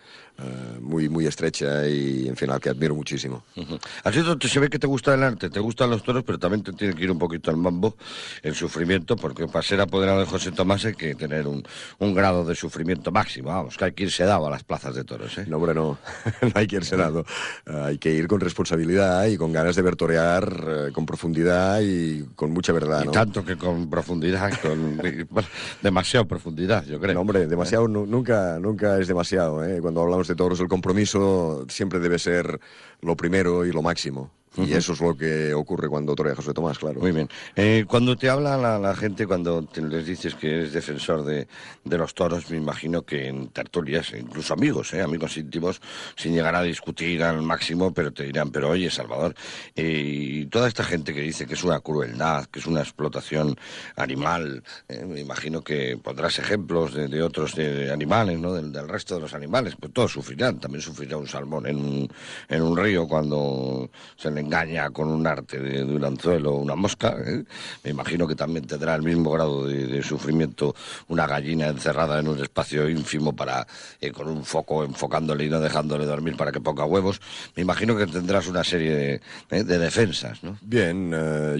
muy, 0.81 1.09
muy 1.09 1.25
estrecha 1.25 1.87
y, 1.87 2.27
en 2.27 2.35
fin, 2.35 2.49
al 2.49 2.59
que 2.59 2.69
admiro 2.69 2.95
muchísimo. 2.95 3.43
Ujú. 3.55 3.77
Así 4.03 4.19
te- 4.37 4.47
se 4.47 4.59
ve 4.59 4.69
que 4.69 4.79
te 4.79 4.87
gusta 4.87 5.13
el 5.13 5.23
arte, 5.23 5.49
te 5.49 5.59
gustan 5.59 5.89
los 5.89 6.03
toros, 6.03 6.23
pero 6.23 6.37
también 6.37 6.63
te 6.63 6.73
tiene 6.73 6.93
que 6.93 7.03
ir 7.03 7.11
un 7.11 7.19
poquito 7.19 7.49
al 7.51 7.57
mambo, 7.57 7.95
el 8.43 8.55
sufrimiento, 8.55 9.15
porque 9.15 9.47
para 9.47 9.61
ser 9.63 9.81
apoderado 9.81 10.19
de 10.19 10.25
José 10.25 10.51
Tomás 10.51 10.85
hay 10.85 10.93
que 10.93 11.15
tener 11.15 11.47
un, 11.47 11.63
un 11.99 12.13
grado 12.13 12.43
de 12.45 12.55
sufrimiento 12.55 13.11
máximo, 13.11 13.49
vamos, 13.49 13.77
que 13.77 13.85
hay 13.85 13.91
que 13.93 14.03
irse 14.03 14.23
dado 14.25 14.47
a 14.47 14.49
las 14.49 14.63
plazas 14.63 14.93
de 14.95 15.03
toros, 15.03 15.37
¿eh? 15.37 15.45
No, 15.47 15.57
hombre, 15.57 15.73
no. 15.73 15.97
no 16.41 16.51
hay 16.55 16.67
que 16.67 16.77
irse 16.77 16.95
dado. 16.97 17.25
Eh, 17.65 17.81
hay 17.83 17.97
que 17.97 18.11
ir 18.13 18.27
con 18.27 18.39
responsabilidad 18.39 19.25
y 19.27 19.37
con 19.37 19.51
ganas 19.53 19.75
de 19.75 19.81
ver 19.81 19.95
torear 19.95 20.65
eh, 20.67 20.91
con 20.91 21.05
profundidad 21.05 21.79
y 21.81 22.25
con 22.35 22.51
mucha 22.51 22.73
verdad, 22.73 23.03
Y 23.03 23.11
tanto 23.11 23.43
que 23.45 23.55
con 23.57 23.89
profundidad, 23.89 24.51
con 24.61 24.99
demasiado 25.81 26.27
profundidad, 26.27 26.83
yo 26.85 26.99
creo. 26.99 27.13
No, 27.13 27.21
hombre, 27.21 27.47
demasiado 27.47 27.87
nu- 27.87 28.05
nunca, 28.05 28.59
nunca 28.59 28.97
es 28.99 29.07
demasiado. 29.07 29.63
¿eh? 29.63 29.79
Cuando 29.81 30.01
hablamos 30.01 30.27
de 30.27 30.35
toros, 30.35 30.59
el 30.59 30.67
compromiso 30.67 31.65
siempre 31.69 31.99
debe 31.99 32.19
ser 32.19 32.59
lo 33.01 33.15
primero 33.15 33.65
y 33.65 33.71
lo 33.71 33.81
máximo. 33.81 34.18
animal. 34.19 34.38
Y 34.57 34.73
eso 34.73 34.93
es 34.93 34.99
lo 34.99 35.15
que 35.15 35.53
ocurre 35.53 35.87
cuando 35.87 36.15
torea 36.15 36.35
José 36.35 36.53
Tomás, 36.53 36.79
claro. 36.79 36.99
Muy 36.99 37.11
bien. 37.11 37.29
Eh, 37.55 37.85
cuando 37.87 38.17
te 38.17 38.29
habla 38.29 38.57
la, 38.57 38.79
la 38.79 38.95
gente, 38.95 39.27
cuando 39.27 39.63
te- 39.63 39.81
les 39.81 40.05
dices 40.05 40.33
que 40.35 40.47
eres 40.51 40.73
defensor 40.73 41.23
de, 41.23 41.47
de 41.83 41.97
los 41.97 42.13
toros, 42.15 42.49
me 42.49 42.57
imagino 42.57 43.03
que 43.03 43.27
en 43.27 43.49
tertulias, 43.49 44.11
incluso 44.19 44.53
amigos, 44.55 44.91
eh, 44.93 45.01
amigos 45.01 45.37
íntimos, 45.37 45.79
sin 46.17 46.33
llegar 46.33 46.55
a 46.55 46.63
discutir 46.63 47.23
al 47.23 47.41
máximo, 47.43 47.93
pero 47.93 48.11
te 48.11 48.23
dirán, 48.23 48.51
pero 48.51 48.69
oye, 48.69 48.89
Salvador, 48.89 49.35
eh, 49.75 50.03
y 50.05 50.45
toda 50.47 50.67
esta 50.67 50.83
gente 50.83 51.13
que 51.13 51.21
dice 51.21 51.45
que 51.45 51.53
es 51.53 51.63
una 51.63 51.79
crueldad, 51.79 52.45
que 52.47 52.59
es 52.59 52.65
una 52.65 52.81
explotación 52.81 53.55
animal, 53.95 54.63
eh, 54.87 55.05
me 55.05 55.19
imagino 55.19 55.61
que 55.63 55.97
pondrás 56.03 56.39
ejemplos 56.39 56.93
de, 56.93 57.07
de 57.07 57.21
otros 57.21 57.55
de 57.55 57.91
animales, 57.91 58.39
¿no? 58.39 58.53
Del, 58.53 58.71
del 58.71 58.87
resto 58.89 59.15
de 59.15 59.21
los 59.21 59.33
animales, 59.33 59.75
pues 59.79 59.93
todos 59.93 60.11
sufrirán, 60.11 60.59
también 60.59 60.81
sufrirá 60.81 61.17
un 61.17 61.27
salmón 61.27 61.67
en 61.67 61.77
un, 61.77 62.09
en 62.49 62.61
un 62.61 62.75
río 62.75 63.07
cuando 63.07 63.89
se 64.17 64.31
le 64.31 64.38
engaña 64.39 64.89
con 64.91 65.09
un 65.09 65.25
arte 65.27 65.59
de, 65.59 65.83
un 65.83 66.03
anzuelo 66.03 66.55
una 66.55 66.75
mosca, 66.75 67.15
¿eh? 67.25 67.43
me 67.83 67.91
imagino 67.91 68.27
que 68.27 68.35
también 68.35 68.65
tendrá 68.65 68.95
el 68.95 69.03
mismo 69.03 69.31
grado 69.31 69.65
de, 69.65 70.01
sufrimiento 70.03 70.75
una 71.07 71.27
gallina 71.27 71.67
encerrada 71.67 72.19
en 72.19 72.27
un 72.27 72.41
espacio 72.41 72.89
ínfimo 72.89 73.35
para 73.35 73.67
eh, 73.99 74.11
con 74.11 74.27
un 74.27 74.43
foco 74.43 74.83
enfocándole 74.83 75.45
y 75.45 75.49
no 75.49 75.59
dejándole 75.59 76.05
dormir 76.05 76.37
para 76.37 76.51
que 76.51 76.61
ponga 76.61 76.85
huevos. 76.85 77.21
Me 77.55 77.61
imagino 77.61 77.95
que 77.97 78.07
tendrás 78.07 78.47
una 78.47 78.63
serie 78.63 78.95
de, 78.95 79.21
¿eh? 79.51 79.63
de 79.63 79.77
defensas. 79.77 80.39
Bien, 80.61 81.11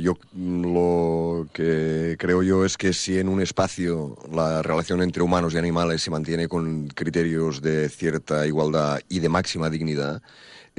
yo 0.01 0.17
lo 0.36 1.48
que 1.53 2.15
creo 2.17 2.43
yo 2.43 2.65
es 2.65 2.77
que 2.77 2.93
si 2.93 3.19
en 3.19 3.29
un 3.29 3.41
espacio 3.41 4.17
la 4.31 4.62
relación 4.62 5.01
entre 5.03 5.21
humanos 5.21 5.53
y 5.53 5.57
animales 5.57 6.01
se 6.01 6.12
mantiene 6.12 6.48
con 6.48 6.88
criterios 6.88 7.62
de 7.62 7.89
cierta 7.89 8.45
igualdad 8.48 9.00
y 9.09 9.19
de 9.19 9.29
máxima 9.29 9.69
dignidad, 9.69 10.21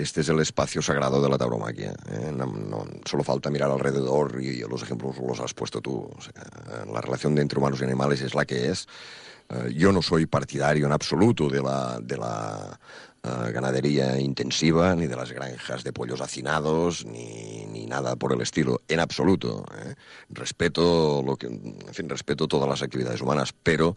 este 0.00 0.20
es 0.22 0.28
el 0.28 0.40
espacio 0.40 0.82
sagrado 0.82 1.22
de 1.22 1.28
la 1.28 1.38
tauromaquia. 1.38 1.94
¿eh? 2.10 2.32
No, 2.34 2.46
no- 2.46 2.86
solo 3.04 3.22
falta 3.24 3.50
mirar 3.50 3.70
alrededor 3.70 4.40
y 4.42 4.60
los 4.60 4.82
ejemplos 4.82 5.16
los 5.18 5.40
has 5.40 5.54
puesto 5.54 5.80
tú. 5.80 6.10
O 6.16 6.20
sea, 6.20 6.84
la 6.92 7.00
relación 7.00 7.34
de 7.34 7.42
entre 7.42 7.58
humanos 7.58 7.80
y 7.80 7.84
animales 7.84 8.20
es 8.20 8.34
la 8.34 8.44
que 8.44 8.70
es. 8.70 8.86
Eh, 9.48 9.72
yo 9.74 9.92
no 9.92 10.02
soy 10.02 10.26
partidario 10.26 10.86
en 10.86 10.92
absoluto 10.92 11.48
de 11.48 11.60
la, 11.62 11.98
de 12.00 12.16
la 12.16 12.78
eh, 13.22 13.50
ganadería 13.52 14.18
intensiva, 14.20 14.94
ni 14.94 15.06
de 15.08 15.16
las 15.16 15.32
granjas 15.32 15.82
de 15.84 15.92
pollos 15.92 16.20
hacinados, 16.20 17.04
ni, 17.04 17.66
ni 17.66 17.86
nada 17.86 18.16
por 18.16 18.32
el 18.32 18.40
estilo, 18.42 18.80
en 18.88 19.00
absoluto. 19.00 19.64
¿eh? 19.84 19.94
Respeto 20.28 21.22
lo 21.26 21.36
que, 21.36 21.46
en 21.48 21.76
fin, 21.92 22.08
respeto 22.08 22.46
todas 22.48 22.68
las 22.68 22.82
actividades 22.82 23.20
humanas, 23.20 23.52
pero 23.62 23.96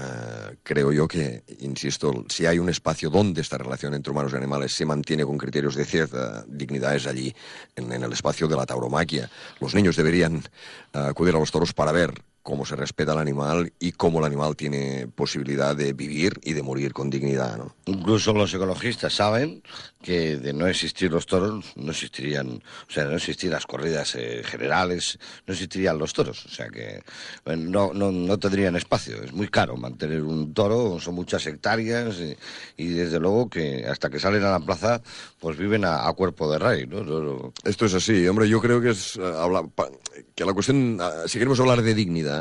eh, 0.00 0.56
creo 0.62 0.92
yo 0.92 1.08
que, 1.08 1.42
insisto, 1.58 2.24
si 2.28 2.46
hay 2.46 2.60
un 2.60 2.68
espacio 2.68 3.10
donde 3.10 3.40
esta 3.40 3.58
relación 3.58 3.94
entre 3.94 4.12
humanos 4.12 4.32
y 4.32 4.36
animales 4.36 4.72
se 4.72 4.86
mantiene 4.86 5.24
con 5.24 5.36
criterios 5.36 5.74
de 5.74 5.84
cierta 5.84 6.44
dignidad 6.46 6.94
es 6.94 7.08
allí, 7.08 7.34
en, 7.74 7.90
el 7.90 8.12
espacio 8.12 8.46
de 8.46 8.54
la 8.54 8.64
tauromaquia. 8.64 9.28
Los 9.60 9.74
niños 9.74 9.96
deberían 9.96 10.36
eh, 10.36 10.98
acudir 10.98 11.34
a 11.34 11.40
los 11.40 11.50
toros 11.50 11.72
para 11.72 11.90
ver 11.90 12.14
cómo 12.48 12.64
se 12.64 12.76
respeta 12.76 13.12
al 13.12 13.18
animal 13.18 13.74
y 13.78 13.92
cómo 13.92 14.20
el 14.20 14.24
animal 14.24 14.56
tiene 14.56 15.06
posibilidad 15.14 15.76
de 15.76 15.92
vivir 15.92 16.40
y 16.42 16.54
de 16.54 16.62
morir 16.62 16.94
con 16.94 17.10
dignidad, 17.10 17.58
¿no? 17.58 17.74
Incluso 17.84 18.32
los 18.32 18.54
ecologistas 18.54 19.12
saben 19.12 19.62
que 20.00 20.38
de 20.38 20.54
no 20.54 20.66
existir 20.66 21.10
los 21.12 21.26
toros 21.26 21.66
no 21.76 21.90
existirían, 21.90 22.62
o 22.88 22.90
sea, 22.90 23.04
no 23.04 23.16
existir 23.16 23.50
las 23.50 23.66
corridas 23.66 24.14
eh, 24.14 24.40
generales, 24.44 25.18
no 25.46 25.52
existirían 25.52 25.98
los 25.98 26.14
toros, 26.14 26.46
o 26.46 26.48
sea 26.48 26.68
que 26.70 27.02
no, 27.44 27.92
no, 27.92 28.10
no 28.12 28.38
tendrían 28.38 28.76
espacio. 28.76 29.22
Es 29.22 29.32
muy 29.34 29.48
caro 29.48 29.76
mantener 29.76 30.22
un 30.22 30.54
toro, 30.54 30.98
son 31.00 31.16
muchas 31.16 31.46
hectáreas 31.46 32.16
y, 32.16 32.34
y 32.82 32.86
desde 32.88 33.20
luego 33.20 33.50
que 33.50 33.84
hasta 33.86 34.08
que 34.08 34.20
salen 34.20 34.44
a 34.44 34.52
la 34.52 34.60
plaza 34.60 35.02
pues 35.38 35.58
viven 35.58 35.84
a, 35.84 36.08
a 36.08 36.12
cuerpo 36.14 36.50
de 36.50 36.58
rey, 36.58 36.86
¿no? 36.86 37.52
Esto 37.64 37.84
es 37.84 37.92
así, 37.94 38.26
hombre, 38.26 38.48
yo 38.48 38.58
creo 38.62 38.80
que 38.80 38.90
es 38.90 39.16
eh, 39.16 39.32
habla- 39.36 39.66
pa- 39.66 39.90
que 40.34 40.44
la 40.46 40.54
cuestión, 40.54 40.98
eh, 41.00 41.28
si 41.28 41.38
queremos 41.38 41.60
hablar 41.60 41.82
de 41.82 41.92
dignidad, 41.94 42.37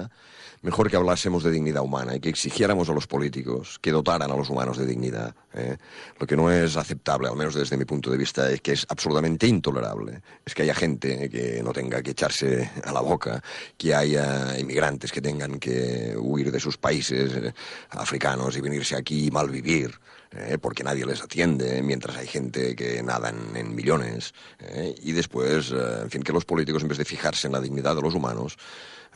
mejor 0.62 0.90
que 0.90 0.98
hablásemos 0.98 1.44
de 1.44 1.52
dignidad 1.52 1.84
humana 1.84 2.16
y 2.16 2.20
que 2.20 2.30
exigiéramos 2.30 2.90
a 2.90 2.94
los 2.94 3.08
políticos 3.08 3.80
que 3.82 3.92
dotaran 3.92 4.32
a 4.32 4.36
los 4.36 4.50
humanos 4.50 4.78
de 4.78 4.86
dignidad. 4.86 5.36
¿eh? 5.54 5.78
Lo 6.20 6.26
que 6.26 6.36
no 6.36 6.52
es 6.52 6.78
aceptable, 6.78 7.28
al 7.28 7.36
menos 7.36 7.56
desde 7.56 7.78
mi 7.78 7.86
punto 7.86 8.10
de 8.10 8.18
vista, 8.18 8.50
es 8.50 8.62
que 8.62 8.74
es 8.74 8.86
absolutamente 8.90 9.48
intolerable. 9.48 10.22
Es 10.46 10.56
que 10.56 10.64
haya 10.64 10.76
gente 10.76 11.30
que 11.30 11.62
no 11.64 11.74
tenga 11.74 12.02
que 12.02 12.12
echarse 12.12 12.70
a 12.84 12.92
la 12.92 13.02
boca, 13.02 13.42
que 13.78 13.94
haya 13.94 14.58
inmigrantes 14.60 15.12
que 15.12 15.22
tengan 15.22 15.60
que 15.60 16.16
huir 16.18 16.52
de 16.52 16.60
sus 16.60 16.78
países 16.78 17.34
eh, 17.34 17.54
africanos 17.92 18.58
y 18.58 18.62
venirse 18.62 18.96
aquí 18.96 19.28
y 19.28 19.32
malvivir 19.32 20.00
eh, 20.32 20.58
porque 20.60 20.84
nadie 20.84 21.06
les 21.06 21.22
atiende, 21.22 21.82
mientras 21.82 22.18
hay 22.18 22.28
gente 22.28 22.76
que 22.76 23.02
nadan 23.02 23.56
en 23.56 23.74
millones. 23.74 24.34
eh, 24.60 24.94
y 25.02 25.14
después, 25.14 25.72
en 25.72 26.10
fin, 26.10 26.22
que 26.22 26.34
los 26.34 26.44
políticos, 26.44 26.82
en 26.82 26.90
vez 26.90 26.98
de 26.98 27.06
fijarse 27.06 27.48
en 27.48 27.54
la 27.54 27.62
dignidad 27.62 27.96
de 27.96 28.02
los 28.02 28.14
humanos, 28.14 28.58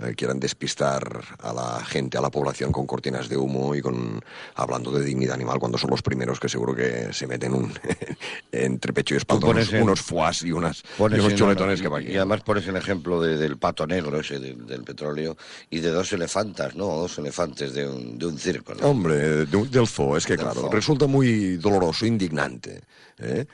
eh, 0.04 0.14
quieran 0.16 0.40
despistar 0.40 1.24
a 1.40 1.54
la 1.54 1.84
gente, 1.86 2.18
a 2.18 2.22
la 2.22 2.30
población 2.30 2.72
con 2.72 2.86
cortinas 2.88 3.30
de 3.30 3.38
humo 3.38 3.76
y 3.76 3.82
con 3.82 4.22
hablando 4.56 4.92
de 4.92 5.04
dignidad 5.06 5.36
animal 5.36 5.60
cuando 5.60 5.78
son 5.78 5.90
los 5.92 6.02
primeros 6.02 6.40
que 6.40 6.50
seguro 6.50 6.76
que 6.76 7.14
se 7.14 7.28
meten 7.28 7.54
un, 7.54 7.74
entre 8.52 8.94
pecho 8.94 9.14
y 9.14 9.18
espalda 9.18 9.48
unos, 9.48 9.72
en- 9.74 9.84
unos 9.84 10.02
y, 10.44 10.52
unas, 10.52 10.84
y 10.98 11.02
unos 11.04 11.32
en- 11.32 11.36
chuletones 11.38 11.82
que 11.82 11.88
va 11.88 12.00
aquí. 12.00 12.10
y 12.12 12.18
además 12.18 12.42
pones 12.42 12.68
el 12.68 12.76
ejemplo 12.76 13.22
de- 13.22 13.38
del 13.38 13.58
pato 13.58 13.86
negro 13.88 14.20
ese 14.20 14.40
del, 14.40 14.66
del 14.66 14.84
petróleo 14.84 15.38
y 15.70 15.80
de 15.80 15.90
dos 15.92 16.12
elefantas, 16.14 16.76
¿no? 16.76 16.88
O 16.88 17.02
dos 17.02 17.18
elefantes 17.18 17.74
de 17.74 17.88
un, 17.88 18.18
de 18.18 18.26
un 18.26 18.38
circo, 18.38 18.74
¿no? 18.76 18.88
Hombre, 18.88 19.46
de 19.46 19.46
del 19.46 19.88
zoo, 19.88 20.18
es 20.18 20.26
que 20.26 20.34
Del 20.34 20.46
claro, 20.46 20.62
zoo. 20.62 20.72
resulta 20.72 21.08
muy 21.08 21.58
doloroso, 21.58 22.06
indignante, 22.06 22.82
¿eh? 23.20 23.46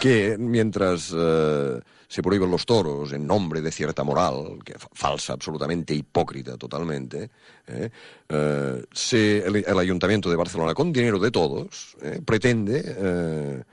Que 0.00 0.36
mientras 0.38 1.12
eh, 1.16 1.80
se 2.08 2.22
prohíben 2.22 2.50
los 2.50 2.64
toros 2.66 3.12
en 3.12 3.26
nombre 3.26 3.60
de 3.60 3.70
cierta 3.72 4.04
moral, 4.04 4.58
que 4.64 4.78
fa- 4.78 4.88
falsa, 4.92 5.32
absolutamente 5.32 5.94
hipócrita 5.94 6.56
totalmente, 6.56 7.30
¿eh? 7.66 7.90
Eh, 8.28 8.84
se- 8.92 9.46
el, 9.46 9.78
Ayuntamiento 9.78 10.30
de 10.30 10.36
Barcelona, 10.36 10.74
con 10.74 10.92
dinero 10.92 11.18
de 11.18 11.30
todos, 11.30 11.96
¿eh? 12.02 12.20
pretende... 12.24 13.64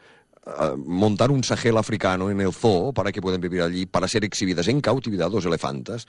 montar 0.76 1.32
un 1.32 1.42
sajel 1.42 1.78
africano 1.78 2.30
en 2.30 2.42
el 2.42 2.52
zoo 2.52 2.92
para 2.92 3.14
que 3.14 3.22
puedan 3.22 3.40
vivir 3.40 3.62
allí, 3.62 3.86
para 3.86 4.10
ser 4.10 4.26
exhibidas 4.26 4.68
en 4.68 4.82
cautividad 4.82 5.32
dos 5.32 5.46
elefantas. 5.46 6.06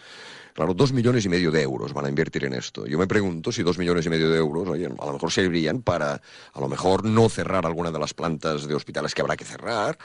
Claro, 0.55 0.75
dos 0.75 0.93
millones 0.93 1.25
y 1.25 1.29
medio 1.29 1.53
de 1.53 1.63
euros 1.63 1.93
van 1.93 2.07
a 2.07 2.09
invertir 2.09 2.45
en 2.45 2.55
esto. 2.55 2.85
Yo 2.85 2.99
me 2.99 3.07
pregunto 3.07 3.53
si 3.53 3.63
dos 3.63 3.79
millones 3.79 4.07
y 4.07 4.11
medio 4.11 4.29
de 4.29 4.39
euros, 4.39 4.69
a 4.69 5.07
lo 5.07 5.13
mejor 5.13 5.31
servirían 5.31 5.83
para, 5.83 6.21
a 6.53 6.61
lo 6.61 6.69
mejor, 6.69 7.05
no 7.05 7.29
cerrar 7.29 7.65
alguna 7.65 7.93
de 7.93 7.99
las 8.01 8.13
plantas 8.13 8.67
de 8.67 8.75
hospitales 8.75 9.15
que 9.15 9.21
habrá 9.23 9.37
que 9.37 9.45
cerrar. 9.45 9.97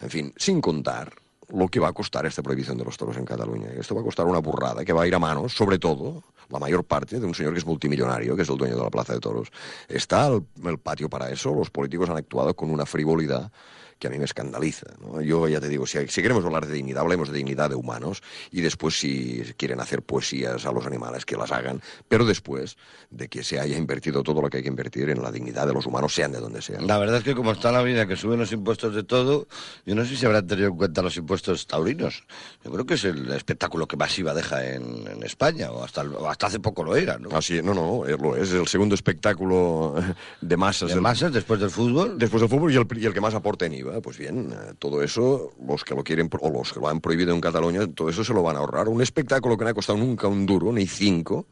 En 0.00 0.08
fin, 0.08 0.32
sin 0.38 0.62
contar 0.62 1.12
lo 1.48 1.68
que 1.68 1.80
va 1.80 1.88
a 1.88 1.92
costar 1.92 2.26
esta 2.26 2.42
prohibición 2.42 2.76
de 2.78 2.84
los 2.84 2.96
toros 2.96 3.16
en 3.16 3.24
Cataluña. 3.24 3.68
Esto 3.78 3.94
va 3.94 4.00
a 4.00 4.04
costar 4.04 4.26
una 4.26 4.38
burrada 4.38 4.84
que 4.84 4.92
va 4.92 5.02
a 5.02 5.06
ir 5.06 5.14
a 5.14 5.18
manos, 5.18 5.54
sobre 5.54 5.78
todo, 5.78 6.22
la 6.48 6.58
mayor 6.58 6.84
parte, 6.84 7.20
de 7.20 7.26
un 7.26 7.34
señor 7.34 7.52
que 7.52 7.58
es 7.58 7.66
multimillonario, 7.66 8.36
que 8.36 8.42
es 8.42 8.48
el 8.48 8.56
dueño 8.56 8.76
de 8.76 8.82
la 8.82 8.90
Plaza 8.90 9.12
de 9.14 9.20
Toros. 9.20 9.50
Está 9.88 10.26
el, 10.26 10.44
el 10.64 10.78
patio 10.78 11.08
para 11.08 11.30
eso, 11.30 11.54
los 11.54 11.70
políticos 11.70 12.10
han 12.10 12.16
actuado 12.16 12.54
con 12.54 12.70
una 12.70 12.86
frivolidad 12.86 13.50
que 13.98 14.08
a 14.08 14.10
mí 14.10 14.18
me 14.18 14.24
escandaliza. 14.24 14.86
¿no? 15.00 15.20
Yo 15.20 15.48
ya 15.48 15.60
te 15.60 15.68
digo, 15.68 15.86
si, 15.86 16.06
si, 16.08 16.22
queremos 16.22 16.44
hablar 16.44 16.66
de 16.66 16.74
dignidad, 16.74 17.02
hablemos 17.02 17.30
de 17.30 17.38
dignidad 17.38 17.70
de 17.70 17.76
humanos 17.76 18.22
y 18.50 18.60
después 18.60 18.98
si 18.98 19.42
quieren 19.56 19.80
hacer 19.80 20.02
poesías 20.02 20.66
a 20.66 20.72
los 20.72 20.86
animales, 20.86 21.24
que 21.24 21.36
las 21.36 21.52
hagan, 21.52 21.80
pero 22.08 22.24
después 22.24 22.76
de 23.10 23.28
que 23.28 23.42
se 23.42 23.58
haya 23.60 23.76
invertido 23.76 24.22
todo 24.22 24.42
lo 24.42 24.50
que 24.50 24.58
hay 24.58 24.62
que 24.62 24.68
invertir 24.68 25.10
en 25.10 25.22
la 25.22 25.30
dignidad 25.30 25.66
de 25.66 25.72
los 25.72 25.86
humanos, 25.86 26.14
sean 26.14 26.32
de 26.32 26.40
donde 26.40 26.62
sean. 26.62 26.86
La 26.86 26.98
verdad 26.98 27.18
es 27.18 27.24
que 27.24 27.34
como 27.34 27.52
está 27.52 27.72
la 27.72 27.82
vida, 27.82 28.06
que 28.06 28.16
suben 28.16 28.38
los 28.38 28.52
impuestos 28.52 28.94
de 28.94 29.02
todo, 29.02 29.46
yo 29.84 29.94
no 29.94 30.04
sé 30.04 30.10
si 30.10 30.16
se 30.16 30.26
habrán 30.26 30.46
tenido 30.46 30.68
en 30.68 30.76
cuenta 30.76 31.02
los 31.02 31.16
impuestos 31.16 31.66
taurinos. 31.66 32.24
Yo 32.64 32.72
creo 32.72 32.86
que 32.86 32.94
es 32.94 33.04
el 33.04 33.30
espectáculo 33.32 33.86
que 33.86 33.96
más 33.96 34.18
IVA 34.18 34.34
deja 34.34 34.66
en, 34.66 35.06
en 35.06 35.22
España, 35.22 35.70
o 35.70 35.84
hasta, 35.84 36.02
o 36.02 36.28
hasta 36.28 36.46
hace 36.48 36.60
poco 36.60 36.82
lo 36.82 36.96
era, 36.96 37.18
¿no? 37.18 37.30
Así, 37.36 37.62
no, 37.62 37.74
no, 37.74 38.04
lo 38.04 38.36
es 38.36 38.52
el 38.52 38.66
segundo 38.68 38.94
espectáculo 38.94 39.94
de 40.40 40.56
masas. 40.56 40.88
¿De 40.88 40.94
del, 40.94 41.02
masas 41.02 41.32
después 41.32 41.60
del 41.60 41.70
fútbol? 41.70 42.18
Después 42.18 42.40
del 42.40 42.50
fútbol 42.50 42.72
y 42.72 42.76
el, 42.76 42.86
y 42.96 43.06
el 43.06 43.14
que 43.14 43.20
más 43.20 43.34
aporta 43.34 43.66
en 43.66 43.74
IVA. 43.74 43.85
Pues 44.02 44.18
bien, 44.18 44.52
eh, 44.52 44.74
todo 44.78 45.02
eso, 45.02 45.52
los 45.66 45.84
que 45.84 45.94
lo 45.94 46.04
quieren 46.04 46.28
o 46.40 46.50
los 46.50 46.72
que 46.72 46.80
lo 46.80 46.88
han 46.88 47.00
prohibido 47.00 47.34
en 47.34 47.40
Cataluña, 47.40 47.86
todo 47.86 48.08
eso 48.10 48.24
se 48.24 48.34
lo 48.34 48.42
van 48.42 48.56
a 48.56 48.60
ahorrar. 48.60 48.88
Un 48.88 49.02
espectáculo 49.02 49.56
que 49.56 49.64
no 49.64 49.70
ha 49.70 49.74
costado 49.74 49.98
nunca 49.98 50.28
un 50.28 50.46
duro, 50.46 50.72
ni 50.72 50.86
cinco, 50.86 51.46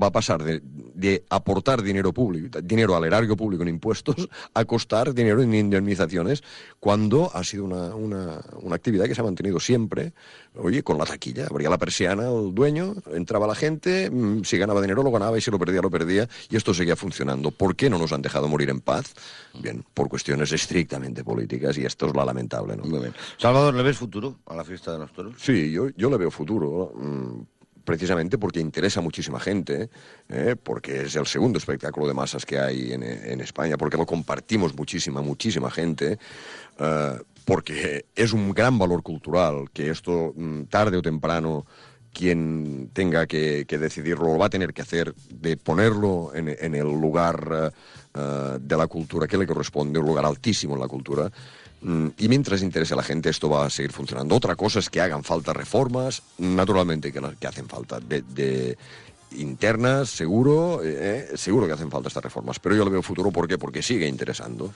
va 0.00 0.08
a 0.08 0.12
pasar 0.12 0.42
de, 0.42 0.60
de, 0.62 1.24
aportar 1.30 1.82
dinero 1.82 2.12
público, 2.12 2.60
dinero 2.60 2.96
al 2.96 3.04
erario 3.04 3.36
público 3.36 3.62
en 3.62 3.70
impuestos, 3.70 4.28
a 4.54 4.64
costar 4.64 5.14
dinero 5.14 5.42
en 5.42 5.54
indemnizaciones, 5.54 6.42
cuando 6.80 7.30
ha 7.34 7.42
sido 7.44 7.64
una, 7.64 7.94
una, 7.94 8.40
una, 8.62 8.76
actividad 8.76 9.06
que 9.06 9.14
se 9.14 9.20
ha 9.20 9.24
mantenido 9.24 9.58
siempre, 9.58 10.12
oye, 10.54 10.82
con 10.82 10.98
la 10.98 11.04
taquilla. 11.04 11.46
Abría 11.46 11.70
la 11.70 11.78
persiana 11.78 12.28
el 12.30 12.54
dueño, 12.54 12.94
entraba 13.12 13.46
la 13.46 13.54
gente, 13.54 14.10
mmm, 14.10 14.42
si 14.42 14.58
ganaba 14.58 14.80
dinero 14.80 15.02
lo 15.02 15.10
ganaba 15.10 15.38
y 15.38 15.40
si 15.40 15.50
lo 15.50 15.58
perdía 15.58 15.80
lo 15.80 15.90
perdía, 15.90 16.28
y 16.50 16.56
esto 16.56 16.74
seguía 16.74 16.96
funcionando. 16.96 17.50
¿Por 17.50 17.76
qué 17.76 17.88
no 17.88 17.98
nos 17.98 18.12
han 18.12 18.22
dejado 18.22 18.48
morir 18.48 18.70
en 18.70 18.80
paz? 18.80 19.14
Bien, 19.60 19.84
por 19.94 20.08
cuestiones 20.08 20.52
estrictamente 20.52 21.24
políticas, 21.24 21.78
y 21.78 21.84
esto 21.84 22.06
es 22.06 22.14
lo 22.14 22.24
lamentable, 22.24 22.76
¿no? 22.76 22.84
Muy 22.84 23.00
bien. 23.00 23.14
Salvador, 23.38 23.74
¿le 23.74 23.82
ves 23.82 23.96
futuro 23.96 24.36
a 24.46 24.54
la 24.54 24.64
fiesta 24.64 24.92
de 24.92 24.98
los 24.98 25.12
toros? 25.12 25.34
Sí, 25.38 25.72
yo, 25.72 25.88
yo 25.96 26.10
le 26.10 26.16
veo 26.16 26.30
futuro. 26.30 26.92
Mmm, 26.94 27.55
precisamente 27.86 28.36
porque 28.36 28.60
interesa 28.60 29.00
a 29.00 29.02
muchísima 29.02 29.40
gente, 29.40 29.88
¿eh? 30.28 30.56
porque 30.62 31.02
es 31.02 31.16
el 31.16 31.26
segundo 31.26 31.56
espectáculo 31.56 32.06
de 32.06 32.12
masas 32.12 32.44
que 32.44 32.58
hay 32.58 32.92
en, 32.92 33.02
en 33.02 33.40
España, 33.40 33.78
porque 33.78 33.96
lo 33.96 34.04
compartimos 34.04 34.74
muchísima, 34.76 35.22
muchísima 35.22 35.70
gente, 35.70 36.18
uh, 36.80 37.22
porque 37.46 38.04
es 38.14 38.32
un 38.34 38.52
gran 38.52 38.78
valor 38.78 39.02
cultural 39.02 39.70
que 39.72 39.88
esto 39.88 40.34
tarde 40.68 40.98
o 40.98 41.02
temprano 41.02 41.64
quien 42.12 42.90
tenga 42.92 43.26
que, 43.26 43.64
decidirlo 43.64 44.32
lo 44.32 44.38
va 44.38 44.46
a 44.46 44.50
tener 44.50 44.74
que 44.74 44.82
hacer, 44.82 45.14
de 45.30 45.56
ponerlo 45.56 46.34
en, 46.34 46.48
en 46.48 46.74
el 46.74 46.90
lugar 46.90 47.72
uh, 48.14 48.58
de 48.58 48.76
la 48.76 48.86
cultura 48.88 49.28
que 49.28 49.38
le 49.38 49.46
corresponde, 49.46 50.00
un 50.00 50.06
lugar 50.06 50.24
altísimo 50.24 50.74
en 50.74 50.80
la 50.80 50.88
cultura, 50.88 51.30
Mm, 51.30 51.65
y 52.18 52.28
mientras 52.28 52.62
interese 52.62 52.94
a 52.94 52.96
la 52.96 53.04
gente, 53.04 53.30
esto 53.30 53.48
va 53.48 53.66
a 53.66 53.70
seguir 53.70 53.92
funcionando. 53.92 54.34
Otra 54.34 54.56
cosa 54.56 54.80
es 54.80 54.90
que 54.90 55.00
hagan 55.00 55.22
falta 55.22 55.52
reformas, 55.52 56.22
naturalmente 56.38 57.12
que, 57.12 57.46
hacen 57.46 57.68
falta, 57.68 58.00
de, 58.00 58.76
internas, 59.32 60.10
seguro, 60.10 60.80
eh, 60.82 61.28
seguro 61.34 61.66
que 61.68 61.74
hacen 61.74 61.90
falta 61.90 62.08
estas 62.08 62.24
reformas. 62.24 62.58
Pero 62.58 62.74
yo 62.74 62.84
le 62.84 62.90
veo 62.90 63.02
futuro, 63.02 63.30
¿por 63.30 63.46
qué? 63.46 63.56
Porque 63.56 63.82
sigue 63.82 64.08
interesando. 64.08 64.74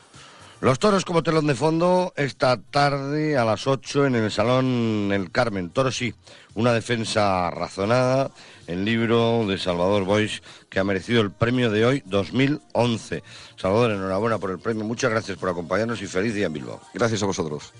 Los 0.60 0.78
toros 0.78 1.06
como 1.06 1.22
telón 1.22 1.46
de 1.46 1.54
fondo 1.54 2.12
esta 2.16 2.60
tarde 2.60 3.38
a 3.38 3.46
las 3.46 3.66
8 3.66 4.04
en 4.06 4.14
el 4.14 4.30
Salón 4.30 5.10
El 5.10 5.30
Carmen. 5.30 5.70
Toro 5.70 5.90
sí, 5.90 6.12
una 6.54 6.74
defensa 6.74 7.50
razonada, 7.50 8.30
el 8.66 8.84
libro 8.84 9.46
de 9.46 9.56
Salvador 9.56 10.04
Boix 10.04 10.42
que 10.68 10.78
ha 10.78 10.84
merecido 10.84 11.22
el 11.22 11.30
premio 11.30 11.70
de 11.70 11.86
hoy 11.86 12.02
2011. 12.04 13.22
Salvador, 13.56 13.92
enhorabuena 13.92 14.36
por 14.36 14.50
el 14.50 14.58
premio, 14.58 14.84
muchas 14.84 15.10
gracias 15.10 15.38
por 15.38 15.48
acompañarnos 15.48 16.02
y 16.02 16.06
feliz 16.06 16.34
día 16.34 16.46
en 16.46 16.52
Bilbao. 16.52 16.80
Gracias 16.92 17.22
a 17.22 17.26
vosotros. 17.26 17.72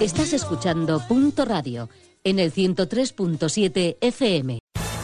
Estás 0.00 0.32
escuchando 0.32 1.06
Punto 1.06 1.44
Radio 1.44 1.90
en 2.24 2.38
el 2.38 2.50
103.7 2.50 3.98
FM. 4.00 4.63